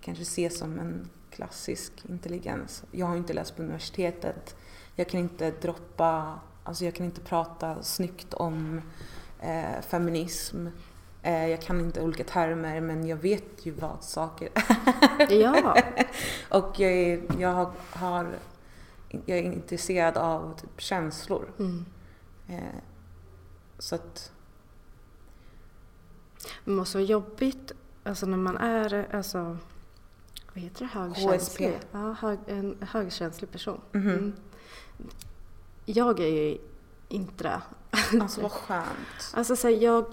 [0.00, 2.84] kanske ses som en klassisk intelligens.
[2.90, 4.56] Jag har inte läst på universitetet.
[4.98, 8.82] Jag kan inte droppa, alltså jag kan inte prata snyggt om
[9.40, 10.66] eh, feminism.
[11.22, 15.32] Eh, jag kan inte olika termer men jag vet ju vad saker är.
[15.32, 15.76] Ja.
[16.48, 18.38] Och jag, är, jag har, har,
[19.08, 21.52] jag är intresserad av typ känslor.
[21.58, 21.84] Mm.
[22.48, 22.80] Eh,
[23.78, 24.32] så att,
[26.64, 27.72] Det måste vara jobbigt
[28.04, 29.56] alltså när man är, alltså,
[30.54, 31.68] vad heter det, högkänslig?
[31.68, 31.78] HSP.
[31.92, 33.80] Ja, hög, en högkänslig person.
[33.92, 34.10] Mhm.
[34.10, 34.32] Mm.
[35.84, 36.58] Jag är ju
[37.08, 37.60] inte det.
[38.20, 39.32] alltså vad skönt.
[39.34, 40.04] Alltså så här, jag,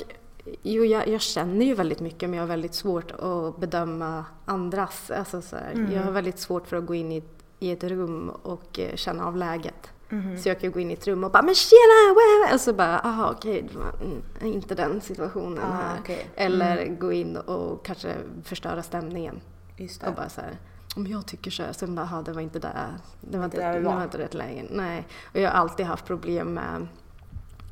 [0.61, 5.11] jo, jag, jag känner ju väldigt mycket men jag har väldigt svårt att bedöma andras.
[5.11, 5.91] Alltså så här, Mm.
[5.91, 7.23] Jag har väldigt svårt för att gå in i,
[7.59, 9.91] i ett rum och eh, känna av läget.
[10.09, 10.37] Mhm.
[10.37, 12.61] Så jag kan gå in i ett rum och bara “men tjena!” wah, wah", och
[12.61, 15.97] så bara “aha okej, var mm, inte den situationen Ah, här”.
[15.99, 16.27] okej.
[16.35, 19.41] Eller gå in och kanske förstöra stämningen.
[19.77, 20.15] Just Och det.
[20.15, 20.57] bara så här,
[20.95, 22.87] om jag tycker så här, sen bara, "Aha, det var inte där,
[23.21, 24.65] det var inte, det var." inte rätt läge.
[24.71, 25.07] Nej.
[25.33, 26.87] Och jag har alltid haft problem med,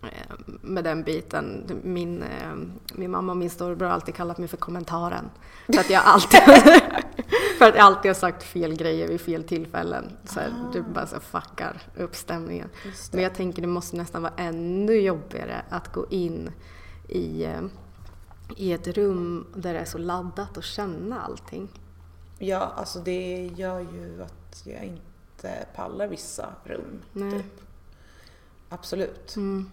[0.04, 1.64] eh, med den biten.
[1.84, 2.54] Min, eh,
[2.94, 5.30] min mamma och min storebror har alltid kallat mig för kommentaren.
[5.74, 6.40] För att jag alltid,
[7.58, 10.12] för att jag alltid har sagt fel grejer vid fel tillfällen.
[10.26, 12.70] Så här, Du bara så fuckar upp stämningen.
[13.12, 16.52] Men jag tänker det måste nästan vara ännu jobbigare att gå in
[17.08, 17.62] i, eh,
[18.58, 21.70] i ett rum där det är så laddat och känna allting.
[22.38, 27.02] Ja, alltså det gör ju att jag inte pallar vissa rum.
[27.12, 27.32] Nej.
[27.32, 27.62] Typ.
[28.70, 29.36] Absolut.
[29.36, 29.70] Mm.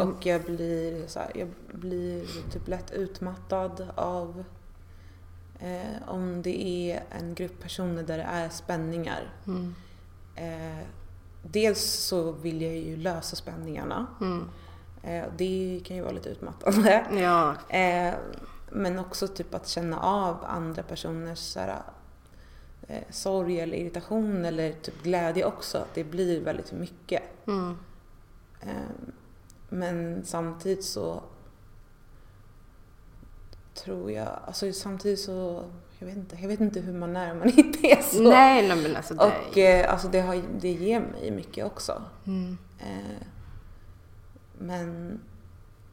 [0.00, 4.44] Och jag blir, så här, jag blir typ lätt utmattad av
[5.60, 9.32] eh, om det är en grupp personer där det är spänningar.
[9.46, 9.74] Mm.
[10.34, 10.86] Eh,
[11.42, 14.06] dels så vill jag ju lösa spänningarna.
[14.20, 14.48] Mm.
[15.02, 17.06] Eh, det kan ju vara lite utmattande.
[17.12, 18.14] Ja, Eh,
[18.76, 21.82] men också typ att känna av andra personers så här,
[22.88, 25.78] eh, sorg eller irritation eller typ glädje också.
[25.78, 27.22] Att det blir väldigt mycket.
[27.46, 27.76] mm.
[28.60, 29.12] Eh,
[29.68, 31.22] men samtidigt så
[33.74, 35.64] tror jag, alltså samtidigt så,
[35.98, 38.22] jag vet inte, jag vet inte hur man är om man inte är så.
[38.22, 39.24] Nej, nej men alltså det...
[39.24, 42.02] Och eh, alltså det, har, det ger mig mycket också.
[42.26, 42.58] mm.
[42.78, 43.26] Eh,
[44.58, 45.20] men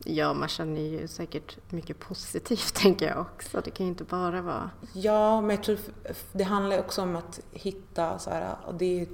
[0.06, 3.62] Ja, man känner ju säkert mycket positivt tänker jag också.
[3.62, 4.70] Det kan ju inte bara vara...
[4.94, 5.78] Ja, men jag tror
[6.32, 9.08] det handlar också om att hitta så här, och det är,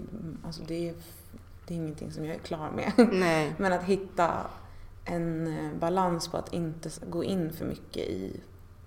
[0.46, 0.96] alltså det är,
[1.68, 2.92] det är ingenting som jag är klar med.
[3.12, 3.56] Nej.
[3.58, 4.46] Men att hitta
[5.06, 8.40] en eh, balans på att inte gå in för mycket i,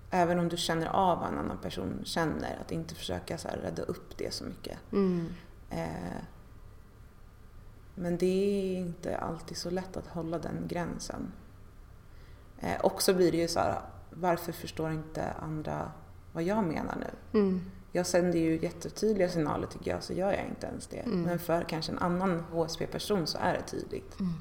[0.09, 3.57] även om du känner av vad en annan person känner, att inte försöka så här
[3.57, 4.77] rädda upp det så mycket.
[4.91, 5.27] Mm.
[5.69, 6.21] Eh,
[7.95, 11.31] men det är inte alltid så lätt att hålla den gränsen.
[12.63, 15.91] Eh, och så blir det ju så här, varför förstår inte andra
[16.31, 17.39] vad jag menar nu?
[17.39, 17.61] Mm.
[17.91, 20.97] Jag sänder ju jättetydliga signaler tycker jag, så gör jag inte ens det.
[20.99, 21.21] Mm.
[21.21, 24.19] Men för kanske en annan HSP-person så är det tydligt.
[24.19, 24.33] Mm.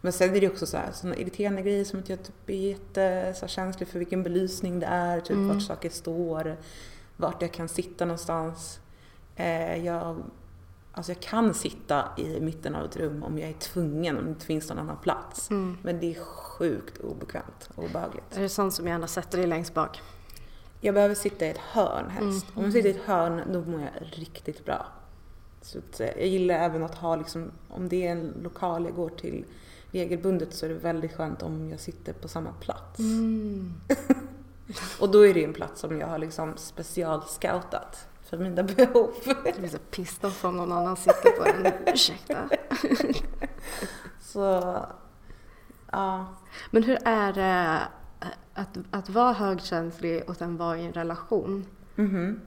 [0.00, 2.54] Men sen är det också så här, såna irriterande grejer som att jag typ är
[2.54, 5.48] jätte, så här, känslig för vilken belysning det är, typ Mm.
[5.48, 6.56] vart saker står,
[7.16, 8.80] vart jag kan sitta någonstans.
[9.36, 10.16] Eh, jag,
[10.96, 14.30] alltså jag kan sitta i mitten av ett rum om jag är tvungen, om det
[14.30, 15.50] inte finns någon annan plats.
[15.50, 15.78] Mm.
[15.82, 18.36] Men det är sjukt obekvämt och obehagligt.
[18.36, 20.02] Är det sånt som gärna sätter dig längst bak?
[20.80, 22.46] Jag behöver sitta i ett hörn helst.
[22.46, 22.58] Mm.
[22.58, 24.86] Om jag sitter i ett hörn då mår jag riktigt bra.
[25.62, 29.08] Så eh, jag gillar även att ha liksom, om det är en lokal jag går
[29.08, 29.44] till
[29.90, 32.98] regelbundet så är det väldigt skönt om jag sitter på samma plats.
[32.98, 33.74] Mm.
[35.00, 39.10] Och då är det ju en plats som jag har liksom specialscoutat för mina behov.
[39.44, 41.72] Jag blir så pissed off om någon annan sitter på den.
[41.94, 42.48] Ursäkta.
[44.20, 44.76] Så,
[45.92, 46.26] ja.
[46.70, 47.82] Men hur är det
[48.54, 51.66] att, att vara högkänslig och sen vara i en relation?
[51.94, 52.40] Mhm.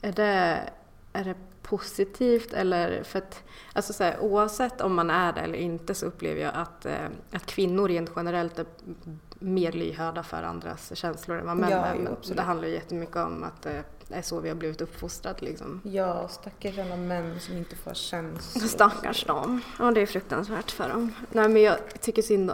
[0.00, 0.70] Är det,
[1.12, 5.58] är det positivt eller för att alltså så här, oavsett om man är det eller
[5.58, 8.66] inte så upplever jag att, eh, att kvinnor rent generellt är
[9.42, 11.94] mer lyhörda för andras känslor än vad män Ja, är.
[12.04, 12.36] jo, absolut.
[12.36, 13.72] det handlar ju jättemycket om att eh,
[14.08, 15.80] det är så vi har blivit uppfostrade liksom.
[15.84, 18.62] Ja, stackars alla män som inte får känslor.
[18.68, 19.60] Stackars dem.
[19.78, 21.12] Ja, det är fruktansvärt för dem.
[21.30, 22.52] Nej, men jag tycker synd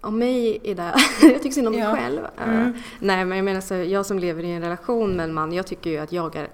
[0.00, 0.94] om mig i det.
[1.22, 1.96] jag tycker synd om mig Ja.
[1.96, 2.20] själv.
[2.44, 2.60] Mm.
[2.74, 5.52] Eh, Nej, men jag menar så, jag som lever i en relation med en man,
[5.52, 6.48] jag tycker ju att jag är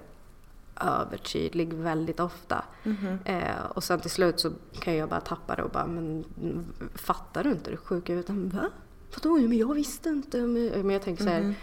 [0.81, 2.63] övertydlig väldigt ofta.
[2.83, 3.19] Mhm.
[3.25, 6.25] Eh, och sen till slut så kan jag bara tappa det och bara, men
[6.95, 7.71] fattar du inte?
[7.71, 8.29] Du sjuk huvudet.
[8.29, 8.69] Va?
[9.15, 10.37] Vadå, men jag visste inte.
[10.41, 11.53] Men jag tänker så här,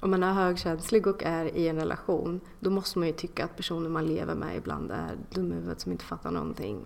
[0.00, 3.56] om man är högkänslig och är i en relation, då måste man ju tycka att
[3.56, 6.84] personen man lever med ibland är dum i huvudet som inte fattar någonting.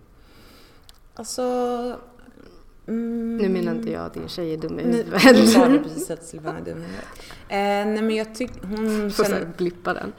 [1.15, 1.43] Alltså...
[2.87, 5.37] Mm, Nu menar inte jag att din tjej är dum i Nu, huvudet.
[5.37, 7.05] du sa det precis att Silvana är dum i huvudet.
[7.49, 7.57] Eh,
[7.95, 9.53] nej men jag tycker hon Får känner...
[9.57, 10.13] blippa den.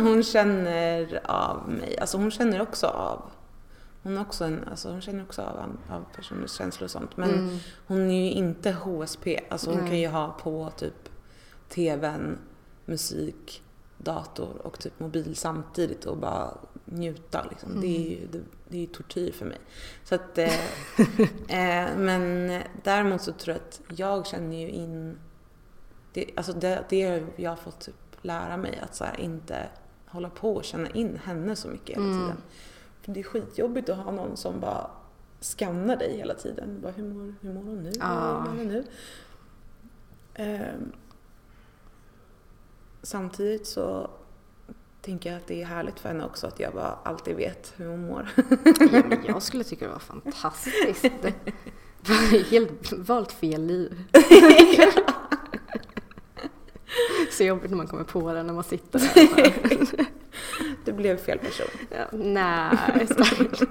[0.02, 1.98] hon känner av mig.
[1.98, 3.22] Alltså hon känner också av.
[4.02, 7.16] Hon, också en, alltså hon känner också av, av personers känslor och sånt.
[7.16, 9.40] Men hon är ju inte HSP.
[9.48, 9.88] Alltså hon Nej.
[9.88, 11.08] kan ju ha på typ
[11.68, 12.38] TVn,
[12.84, 13.62] musik,
[13.98, 17.46] dator och typ mobil samtidigt och bara njuta.
[17.50, 17.80] Liksom.
[17.80, 19.58] Det är ju det, det är tortyr för mig.
[20.04, 20.54] Så att, eh,
[21.48, 25.18] eh, men däremot så tror jag att jag känner ju in
[26.12, 29.68] det, alltså det, det har jag har fått typ lära mig att så här, inte
[30.06, 32.36] hålla på och känna in henne så mycket hela tiden.
[33.02, 34.90] För det är skitjobbigt att ha någon som bara
[35.40, 36.80] skannar dig hela tiden.
[36.82, 37.92] Bara, hur, mår, hur mår hon nu?
[37.98, 38.40] Ja.
[38.40, 38.84] Hur mår nu?
[40.34, 40.92] Ehm,
[43.02, 44.10] samtidigt så
[45.00, 47.86] tänker jag att det är härligt för henne också att jag bara alltid vet hur
[47.86, 48.28] hon mår.
[48.36, 48.44] Ja,
[48.90, 51.06] men jag skulle tycka det var fantastiskt.
[52.50, 54.04] Helt valt fel liv.
[57.32, 60.06] Så jobbigt när man kommer på det när man sitter där.
[60.84, 61.66] Du blev fel person.
[61.90, 63.62] Ja, nej, stackars.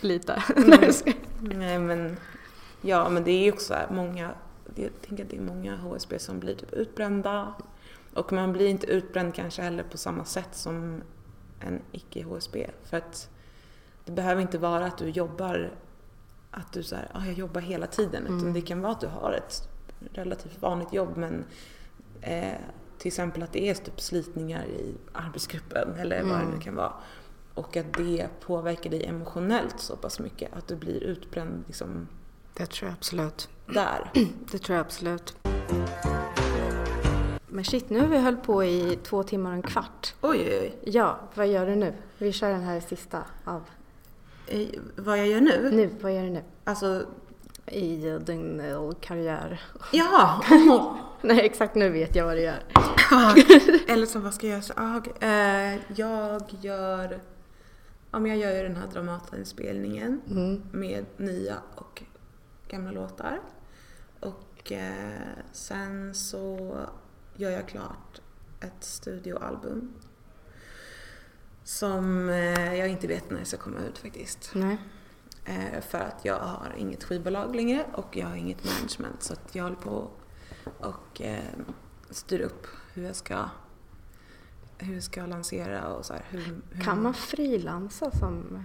[0.00, 0.42] Lite.
[0.56, 0.92] Nej.
[1.40, 2.16] Nej men,
[2.80, 4.30] ja men det är ju också många,
[4.74, 7.54] jag tänker att det är många HSB som blir typ utbrända.
[8.14, 11.02] Och man blir inte utbränd kanske heller på samma sätt som
[11.60, 12.70] en icke-HSB.
[12.84, 13.28] För att
[14.04, 15.72] det behöver inte vara att du jobbar,
[16.50, 18.26] att du så här, ah, jag jobbar hela tiden.
[18.26, 19.68] Utan det kan vara att du har ett
[20.12, 21.44] relativt vanligt jobb men
[22.20, 22.60] eh,
[23.02, 26.92] till exempel att det är typ slitningar i arbetsgruppen eller vad det nu kan vara.
[27.54, 32.08] Och att det påverkar dig emotionellt så pass mycket att du blir utbränd liksom
[32.54, 33.48] Det tror jag absolut.
[33.66, 34.10] där.
[34.52, 35.36] Det tror jag absolut.
[37.46, 40.14] Men shit, nu har vi höll på i två timmar och en kvart.
[40.20, 40.78] Oj, oj, oj.
[40.84, 41.94] Ja, vad gör du nu?
[42.18, 43.62] Vi kör den här sista av.
[44.46, 45.70] Eh, vad jag gör nu?
[45.72, 46.42] Nu, vad gör du nu?
[46.64, 47.06] Alltså,
[47.72, 49.60] I din eh, karriär.
[49.92, 50.44] ja!
[51.22, 52.62] Nej, exakt nu vet jag vad du gör.
[53.88, 55.02] Eller så vad ska jag göra?
[55.20, 57.20] Eh, jag gör,
[58.10, 60.20] ja, men jag gör ju den här Dramaten-spelningen
[60.72, 62.02] med nya och
[62.68, 63.40] gamla låtar.
[64.20, 66.76] Och eh, sen så
[67.36, 68.20] gör jag klart
[68.60, 69.92] ett studioalbum.
[71.64, 74.50] Som eh, jag inte vet när det ska komma ut faktiskt.
[74.54, 74.78] Nej.
[75.44, 79.22] Eh, för att jag har inget skivbolag längre och jag har inget management.
[79.22, 80.08] Så att jag håller på
[80.78, 81.42] och eh,
[82.10, 83.48] styr upp hur jag ska
[84.78, 86.22] hur jag ska lansera och så här.
[86.30, 88.62] Hur, hur Kan man frilansa som,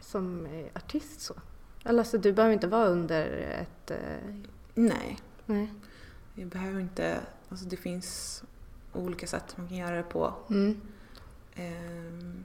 [0.00, 1.34] som eh, artist så?
[1.84, 3.90] Eller alltså, du behöver inte vara under ett...
[3.90, 4.34] eh,
[4.74, 5.72] Nej, Nej.
[6.34, 7.20] jag behöver inte.
[7.48, 8.42] Alltså det finns
[8.92, 10.34] olika sätt man kan göra det på.
[10.50, 10.80] Mm.
[11.54, 12.44] Ehm,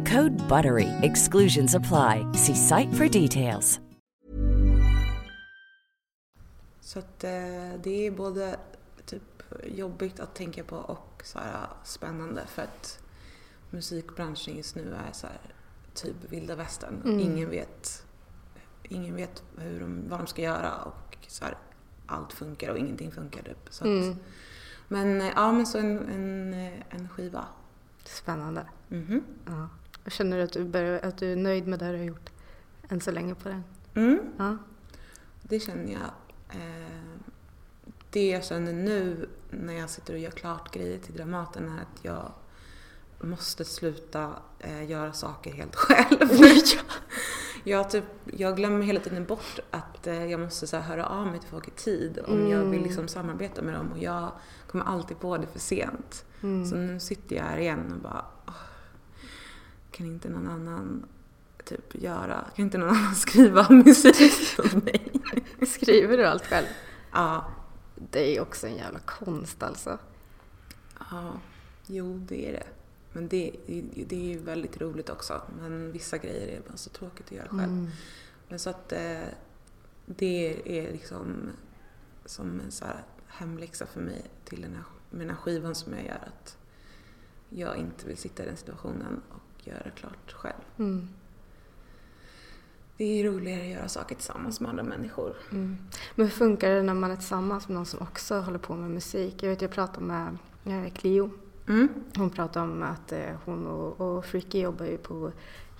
[0.05, 0.87] Code BUTTERY.
[1.01, 2.25] Exclusions apply.
[2.33, 3.79] See site for details.
[6.81, 8.55] så att eh, det är både
[9.05, 12.99] typ jobbigt att tänka på och så här spännande för att
[13.69, 15.39] musikbranschen just nu är så här
[15.93, 17.19] typ vilda västern.
[17.19, 18.05] Ingen vet
[18.91, 21.57] ingen vet hur de, vad de ska göra och så här,
[22.05, 23.67] allt funkar och ingenting funkar typ.
[23.69, 24.17] Så att,
[24.87, 27.45] Men eh, ja, men så en, en, eh, en skiva.
[28.03, 28.65] Spännande.
[28.89, 29.23] Mhm.
[29.45, 29.69] Ja.
[30.07, 32.29] Känner du att du, börjar, att du är nöjd med det du har gjort
[32.89, 33.63] än så länge på den?
[33.93, 34.57] Mm, Ja.
[35.41, 36.11] det känner jag.
[36.61, 37.19] Eh,
[38.09, 41.99] det jag känner nu när jag sitter och gör klart grejer till Dramaten är att
[42.01, 42.31] jag
[43.19, 46.19] måste sluta eh, göra saker helt själv.
[47.63, 48.03] Jag, typ,
[48.37, 51.49] jag glömmer hela tiden bort att eh, jag måste så här, höra av mig till
[51.49, 54.31] folk i tid om jag vill liksom samarbeta med dem och jag
[54.67, 56.25] kommer alltid på det för sent.
[56.41, 58.25] Så nu sitter jag här igen och bara
[59.91, 61.05] kan inte någon annan
[61.65, 65.11] typ göra, kan inte någon annan skriva musik åt mig?
[65.67, 66.67] Skriver du allt själv?
[67.11, 67.45] Ja,
[68.11, 69.97] Det är också en jävla konst alltså.
[71.11, 71.33] ja,
[71.87, 72.67] jo det är det.
[73.13, 73.51] Men det,
[74.07, 75.41] det är ju väldigt roligt också.
[75.61, 77.91] Men vissa grejer är bara så tråkigt att göra själv.
[78.49, 79.21] Men så att eh,
[80.05, 81.49] det är liksom
[82.25, 85.93] som en så här hemläxa för mig till den här, med den här skivan som
[85.93, 86.27] jag gör.
[86.27, 86.57] Att
[87.49, 89.21] jag inte vill sitta i den situationen
[89.67, 90.61] göra klart själv.
[90.77, 91.09] Mm.
[92.97, 95.35] Det är roligare att göra saker tillsammans med andra människor.
[96.15, 98.91] Men hur funkar det när man är tillsammans med någon som också håller på med
[98.91, 99.43] musik?
[99.43, 101.29] Jag vet, jag pratade med eh, Clio.
[101.67, 101.87] Mm.
[102.17, 105.31] Hon pratade om att eh, hon och, och Freaky jobbar ju på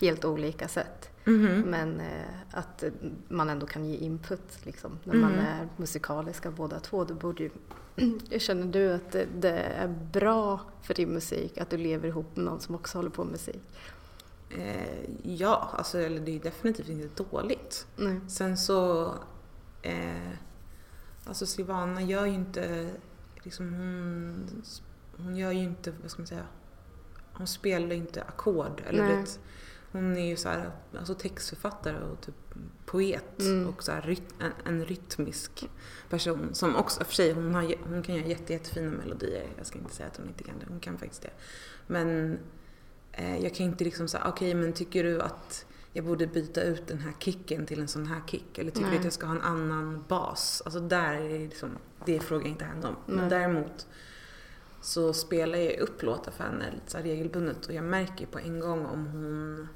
[0.01, 1.09] helt olika sätt.
[1.25, 1.61] Mhm.
[1.61, 2.83] Men eh, att
[3.27, 7.03] man ändå kan ge input liksom, när man är musikaliska båda två.
[7.03, 7.49] Du borde ju,
[8.39, 12.45] känner du att det, det är bra för din musik att du lever ihop med
[12.45, 13.61] någon som också håller på med musik?
[14.49, 17.87] Eh, ja, alltså, eller det är definitivt inte dåligt.
[17.95, 18.19] Nej.
[18.27, 19.05] Sen så...
[19.81, 20.31] Eh,
[21.25, 22.89] alltså Silvana gör ju inte...
[23.43, 24.63] Liksom hon,
[25.17, 26.45] hon gör ju inte, vad ska man säga?
[27.33, 28.81] Hon spelar ju inte ackord.
[28.87, 29.15] Eller Nej.
[29.15, 29.39] vet,
[29.91, 32.35] hon är ju så här, alltså textförfattare och typ
[32.85, 33.39] poet.
[33.39, 33.67] Mm.
[33.67, 35.69] Och så ryt, en, en rytmisk
[36.09, 36.49] person.
[36.53, 39.47] Som också, för sig, hon, har, hon kan göra jätte, jättefina melodier.
[39.57, 40.65] Jag ska inte säga att hon inte kan det.
[40.69, 41.31] Hon kan faktiskt det.
[41.87, 42.39] Men
[43.11, 46.87] eh, jag kan inte liksom säga, okej men tycker du att jag borde byta ut
[46.87, 48.57] den här kicken till en sån här kick?
[48.57, 48.91] Eller tycker Nej.
[48.91, 50.61] du att jag ska ha en annan bas?
[50.65, 52.95] Alltså där är det liksom, det frågar jag inte henne om.
[53.05, 53.15] Nej.
[53.15, 53.87] Men däremot
[54.81, 58.59] så spelar jag upp låtar för henne lite så regelbundet och jag märker på en
[58.59, 59.67] gång om hon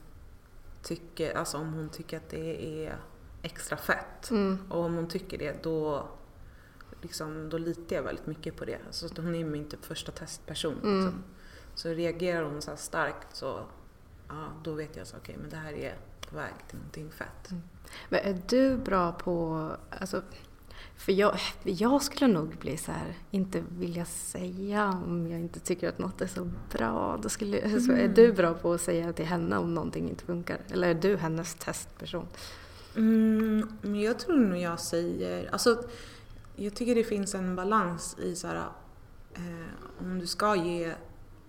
[0.86, 2.98] tycker, alltså om hon tycker att det är
[3.42, 4.32] extra fett.
[4.32, 4.60] Mm.
[4.70, 6.08] Och om hon tycker det då,
[7.02, 8.80] liksom, då litar jag väldigt mycket på det.
[8.92, 10.80] Så att hon är min typ första testperson.
[10.84, 11.06] Mm.
[11.06, 11.24] Liksom.
[11.76, 13.60] Så reagerar hon så starkt så
[14.28, 15.96] ja, då vet jag så okej men det här är
[16.30, 17.50] på väg till någonting fett.
[18.10, 20.22] Men är du bra på, alltså,
[20.98, 25.90] för jag, jag skulle nog bli så här, inte vilja säga om jag inte tycker
[25.90, 27.20] att något är så bra.
[27.22, 30.58] Då skulle, alltså, är du bra på att säga till henne om någonting inte funkar?
[30.72, 32.28] Eller är du hennes testperson?
[32.96, 35.84] Mm, men jag tror nog jag säger, alltså
[36.56, 38.64] jag tycker det finns en balans i så här,
[39.34, 39.42] eh,
[40.02, 40.94] om du ska ge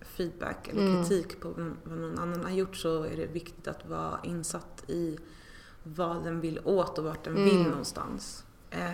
[0.01, 1.03] feedback eller Mm.
[1.03, 1.49] kritik på
[1.83, 5.17] vad någon annan har gjort så är det viktigt att vara insatt i
[5.83, 7.69] vad den vill åt och vart den vill Mm.
[7.69, 8.43] någonstans.
[8.69, 8.89] Eh,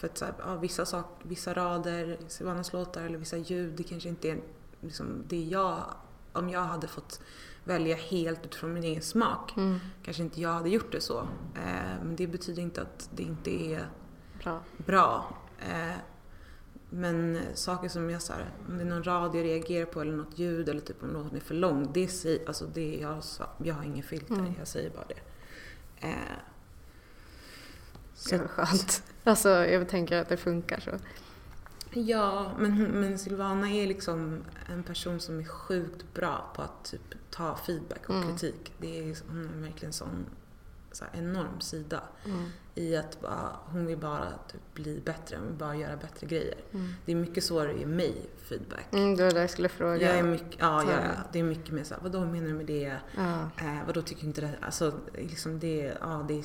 [0.00, 3.82] för att så här, ja, vissa, sak, vissa rader, Silvanas låtar eller vissa ljud, det
[3.82, 4.38] kanske inte är
[4.80, 5.94] liksom, det jag,
[6.32, 7.20] om jag hade fått
[7.64, 9.78] välja helt utifrån min egen smak Mm.
[10.02, 11.18] kanske inte jag hade gjort det så.
[11.54, 13.88] Eh, men det betyder inte att det inte är
[14.44, 14.60] Bra.
[14.76, 15.36] bra.
[15.60, 15.96] Eh,
[16.90, 20.12] men saker som jag så här, om det är någon rad jag reagerar på eller
[20.16, 21.92] något ljud eller typ om låten är för lång.
[21.92, 22.10] Det
[22.46, 23.22] alltså det jag,
[23.64, 24.52] jag har ingen filter, Mm.
[24.58, 25.20] jag säger bara det.
[26.08, 26.14] Eh,
[28.20, 29.02] så Det var skönt.
[29.24, 30.90] Alltså jag tänker att det funkar så.
[31.92, 37.14] Ja, men, men Silvana är liksom en person som är sjukt bra på att typ
[37.30, 38.28] ta feedback och Mm.
[38.28, 38.72] kritik.
[38.78, 40.26] Det är, hon är verkligen en sån
[40.92, 42.44] så här, enorm sida Mm.
[42.74, 46.54] i att bara, hon vill bara typ bli bättre, hon vill bara göra bättre grejer.
[46.72, 46.94] Mm.
[47.06, 48.86] Det är mycket svårare att ge mig feedback.
[48.92, 50.06] Mm, det var det jag skulle fråga.
[50.08, 51.10] Jag är mycket, ja, ja, det.
[51.32, 52.96] det är mycket mer såhär, vadå menar du med det?
[53.16, 53.50] Ja.
[53.58, 54.52] Eh, vadå tycker du inte det?
[54.62, 56.44] Alltså liksom det, ja, det, är,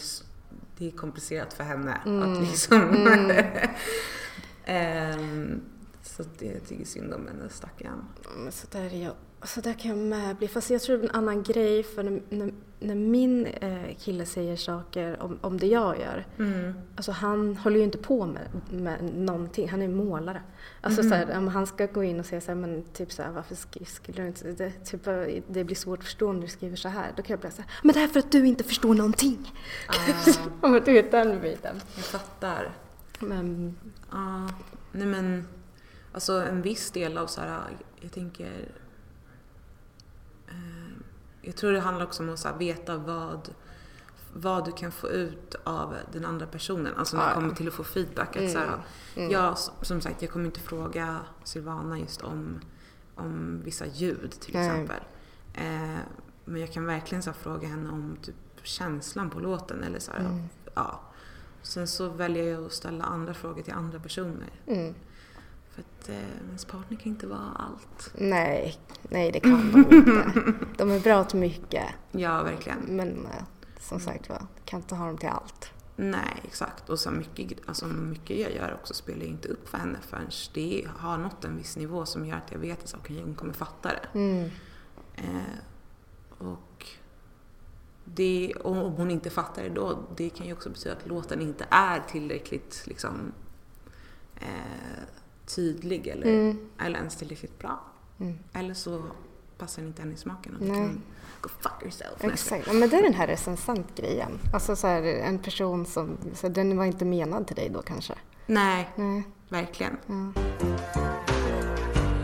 [0.78, 2.34] det är komplicerat för henne Mm.
[2.34, 3.32] att liksom Mm.
[4.66, 5.62] Ehm,
[6.04, 8.06] så det jag tycker synd om henne, stackarn.
[8.52, 9.14] Så där, är jag,
[9.46, 10.48] så där kan jag med bli.
[10.48, 14.26] Fast jag tror det är en annan grej för när, när, när min eh, kille
[14.26, 16.26] säger saker om, om det jag gör.
[16.38, 16.74] Mm.
[16.96, 18.42] Alltså han håller ju inte på med,
[18.72, 19.70] med någonting.
[19.70, 20.42] Han är målare.
[20.82, 23.24] Alltså så här, om han ska gå in och säga så här, men typ så
[23.24, 24.52] här, varför sk- skulle du inte...
[24.52, 25.04] Det, typ,
[25.48, 27.12] det blir svårt att förstå när du skriver så här.
[27.16, 29.52] Då kan jag bli så här, men det är för att du inte förstår någonting.
[29.88, 30.32] Ah,
[30.68, 31.82] Om du vet den biten.
[31.96, 32.72] jag fattar.
[33.20, 33.76] Men,
[34.12, 34.50] Ja,
[34.92, 35.48] nej men
[36.12, 37.60] alltså en viss del av så här,
[38.02, 38.52] jag tänker eh,
[41.46, 43.50] jag tror det handlar också om att så här, veta vad
[44.38, 46.94] vad du kan få ut av den andra personen.
[46.98, 48.38] Alltså när det Ja, kommer till att få feedback.
[48.38, 48.80] Att, så här,
[49.32, 52.60] Jag, som sagt, jag kommer inte fråga Silvana just om,
[53.16, 54.68] om vissa ljud till Nej.
[54.68, 55.00] exempel.
[55.54, 55.98] Eh,
[56.46, 59.84] men jag kan verkligen så här, fråga henne om typ, känslan på låten.
[59.84, 60.44] Eller så här, Mm.
[60.74, 61.00] ja.
[61.62, 64.50] Sen så väljer jag att ställa andra frågor till andra personer.
[64.68, 64.94] mm.
[65.76, 68.12] För att eh, ens partner kan inte vara allt.
[68.14, 70.54] nej, nej det kan de inte.
[70.78, 71.86] De är bra till mycket.
[72.12, 72.80] Ja, verkligen.
[72.80, 73.44] Men eh,
[73.80, 74.48] som sagt var.
[74.66, 75.72] Kan inte ha dem till allt.
[75.96, 76.90] Nej, exakt.
[76.90, 80.30] Och så mycket, alltså mycket jag gör också spelar jag inte upp för henne förrän
[80.54, 83.54] det har nått en viss nivå som gör att jag vet att okay, hon kommer
[83.54, 84.20] fatta det.
[84.20, 84.50] Mm.
[85.16, 86.88] Eh, och,
[88.06, 91.66] det, om hon inte fattar det då, det kan ju också betyda att låten inte
[91.70, 93.32] är tillräckligt liksom,
[94.36, 95.04] eh,
[95.46, 96.58] tydlig eller, Mm.
[96.80, 97.80] eller ens tillräckligt bra.
[98.20, 98.38] Mm.
[98.54, 99.02] Eller så
[99.58, 101.02] passar den inte henne i smaken och då kan hon
[101.42, 102.24] go fuck yourself.
[102.24, 104.40] Exakt, men det är den här recensent-grejen.
[104.54, 108.14] Alltså så här, en person som, så den var inte menad till dig då kanske?
[108.46, 109.24] Nej, Nej.
[109.50, 109.98] verkligen.
[110.08, 110.42] Ja.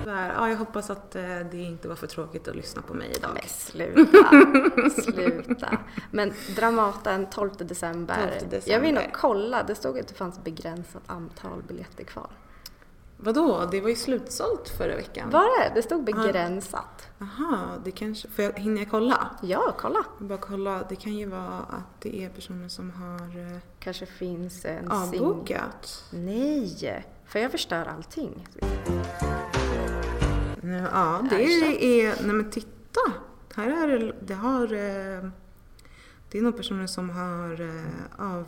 [0.05, 3.11] Här, Ja, jag hoppas att eh, det inte var för tråkigt att lyssna på mig
[3.17, 3.32] idag.
[3.34, 5.78] Men sluta, sluta.
[6.11, 8.15] Men Dramaten 12 december.
[8.39, 8.61] 12 december.
[8.74, 12.30] Jag vill nog kolla, det stod att det fanns begränsat antal biljetter kvar.
[13.24, 13.67] Vadå?
[13.72, 15.30] Det var ju slutsålt förra veckan.
[15.30, 15.72] Var det?
[15.76, 17.07] Det stod begränsat.
[17.17, 18.28] Jaha, det kanske...
[18.28, 19.30] Får jag, hinner jag kolla?
[19.41, 19.99] Ja, kolla.
[20.19, 20.84] Jag bara kolla.
[20.89, 25.86] Det kan ju vara att det är personer som har eh, Kanske finns en avbokat.
[26.11, 28.47] sing- Nej, för jag förstör allting.
[30.61, 31.78] Nu, Ja, det Erkänn.
[31.82, 32.26] är...
[32.26, 32.99] Nej men titta!
[33.55, 34.15] Här är det...
[34.22, 34.63] Det har...
[34.63, 35.30] eh,
[36.32, 38.47] Det är nog personer som har eh, av...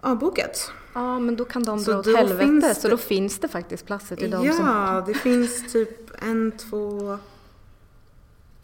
[0.00, 0.72] Avbokat.
[0.94, 2.38] Ja, men då kan de Så dra åt helvete.
[2.44, 5.02] finns Så det- då finns det faktiskt platser till de Ja, som...
[5.06, 7.18] det finns typ en, två...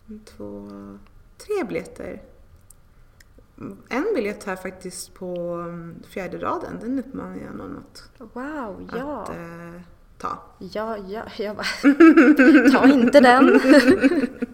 [0.09, 0.69] En, två...
[1.39, 2.23] Tre biljetter.
[3.89, 6.79] En biljett här faktiskt på mm, fjärde raden.
[6.81, 9.23] Den uppmanar jag någon att, Wow, ja.
[9.23, 9.81] att eh,
[10.19, 10.39] ta.
[10.59, 11.67] Ja, ja, jag bara...
[12.73, 13.61] Ta inte den!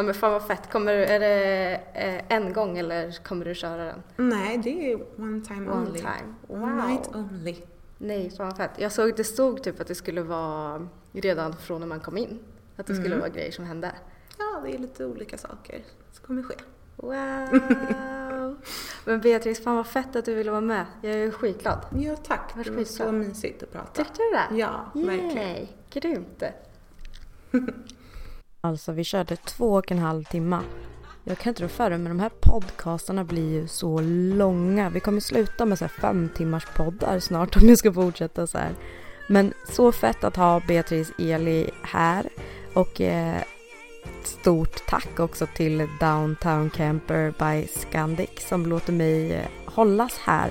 [0.00, 0.70] ja men fan vad fett.
[0.72, 4.02] Kommer du, är det eh, en gång eller kommer du köra den?
[4.16, 5.98] Nej, det är one time One only.
[5.98, 6.34] time.
[6.48, 6.88] One Wow.
[6.88, 7.56] night only.
[7.98, 8.70] Nej, fan vad fett.
[8.76, 12.38] Jag såg, det stod typ att det skulle vara redan från när man kom in.
[12.76, 13.18] Att det skulle Mm.
[13.20, 13.92] vara grejer som hände.
[14.38, 15.80] Ja, det är lite olika saker
[16.12, 16.54] som kommer ske.
[16.96, 18.56] Wow!
[19.04, 20.86] Men Beatrice, fan vad fett att du ville vara med.
[21.02, 21.78] Jag är skitglad.
[21.98, 22.52] Ja, tack.
[22.64, 24.04] Det var så mysigt att prata.
[24.04, 24.60] Tyckte du det?
[24.60, 25.36] Ja, verkligen.
[25.48, 26.42] Yay, grymt.
[28.60, 30.60] Alltså vi körde två och en halv timme.
[31.24, 34.00] Jag kan inte rå för det men de här podcastarna blir ju så
[34.34, 34.90] långa.
[34.90, 38.58] Vi kommer sluta med så här fem timmars poddar snart om vi ska fortsätta så
[38.58, 38.74] här.
[39.28, 42.28] Men så fett att ha Beatrice Eli här.
[42.74, 43.42] Och eh,
[44.24, 50.48] stort tack också till Downtown Camper by Scandic som låter mig eh, hållas här.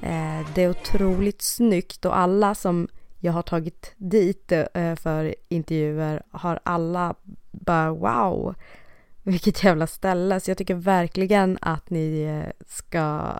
[0.00, 2.88] Eh, det är otroligt snyggt och alla som
[3.18, 7.14] jag har tagit dit eh, för intervjuer har alla
[7.50, 8.54] bara wow,
[9.22, 10.40] vilket jävla ställe.
[10.40, 13.34] Så jag tycker verkligen att ni eh, ska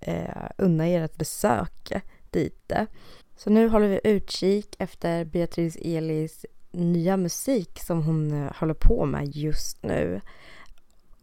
[0.00, 1.92] eh, unna er ett besök
[2.30, 2.72] dit.
[3.36, 9.06] Så nu håller vi utkik efter Beatrice Elis nya musik som hon eh, håller på
[9.06, 10.20] med just nu.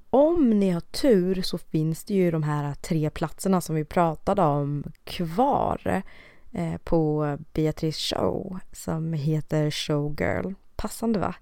[0.09, 4.41] Om ni har tur så finns det ju de här tre platserna som vi pratade
[4.41, 6.03] om kvar
[6.51, 10.53] eh, på Beatrice show som heter Showgirl.
[10.75, 11.35] Passande va?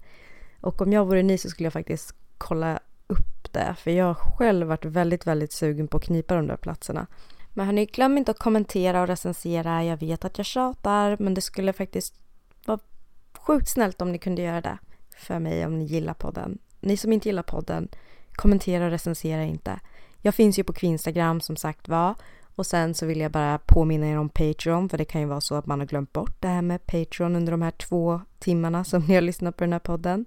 [0.66, 4.14] Och om jag vore ni så skulle jag faktiskt kolla upp det för jag har
[4.14, 7.06] själv varit väldigt, väldigt sugen på att knipa de där platserna.
[7.52, 9.84] Men hörni, glöm inte att kommentera och recensera.
[9.84, 12.14] Jag vet att jag tjatar men det skulle faktiskt
[12.66, 12.78] vara
[13.38, 14.78] sjukt snällt om ni kunde göra det
[15.16, 16.58] för mig om ni gillar podden.
[16.80, 17.88] Ni som inte gillar podden,
[18.32, 19.80] kommentera och recensera inte.
[20.22, 22.14] Jag finns ju på Instagram som sagt var
[22.56, 25.40] och sen så vill jag bara påminna er om Patreon för det kan ju vara
[25.40, 28.84] så att man har glömt bort det här med Patreon under de här två timmarna
[28.84, 30.26] som ni har lyssnat på den här podden.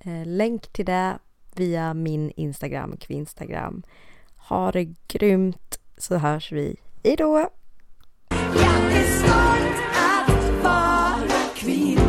[0.00, 1.18] Eh, länk till det
[1.54, 3.82] via min Instagram, Kvinstagram.
[4.36, 6.76] Ha det grymt så hörs vi.
[7.04, 7.48] Hejdå!
[8.30, 12.07] Jag är stolt att vara kvinna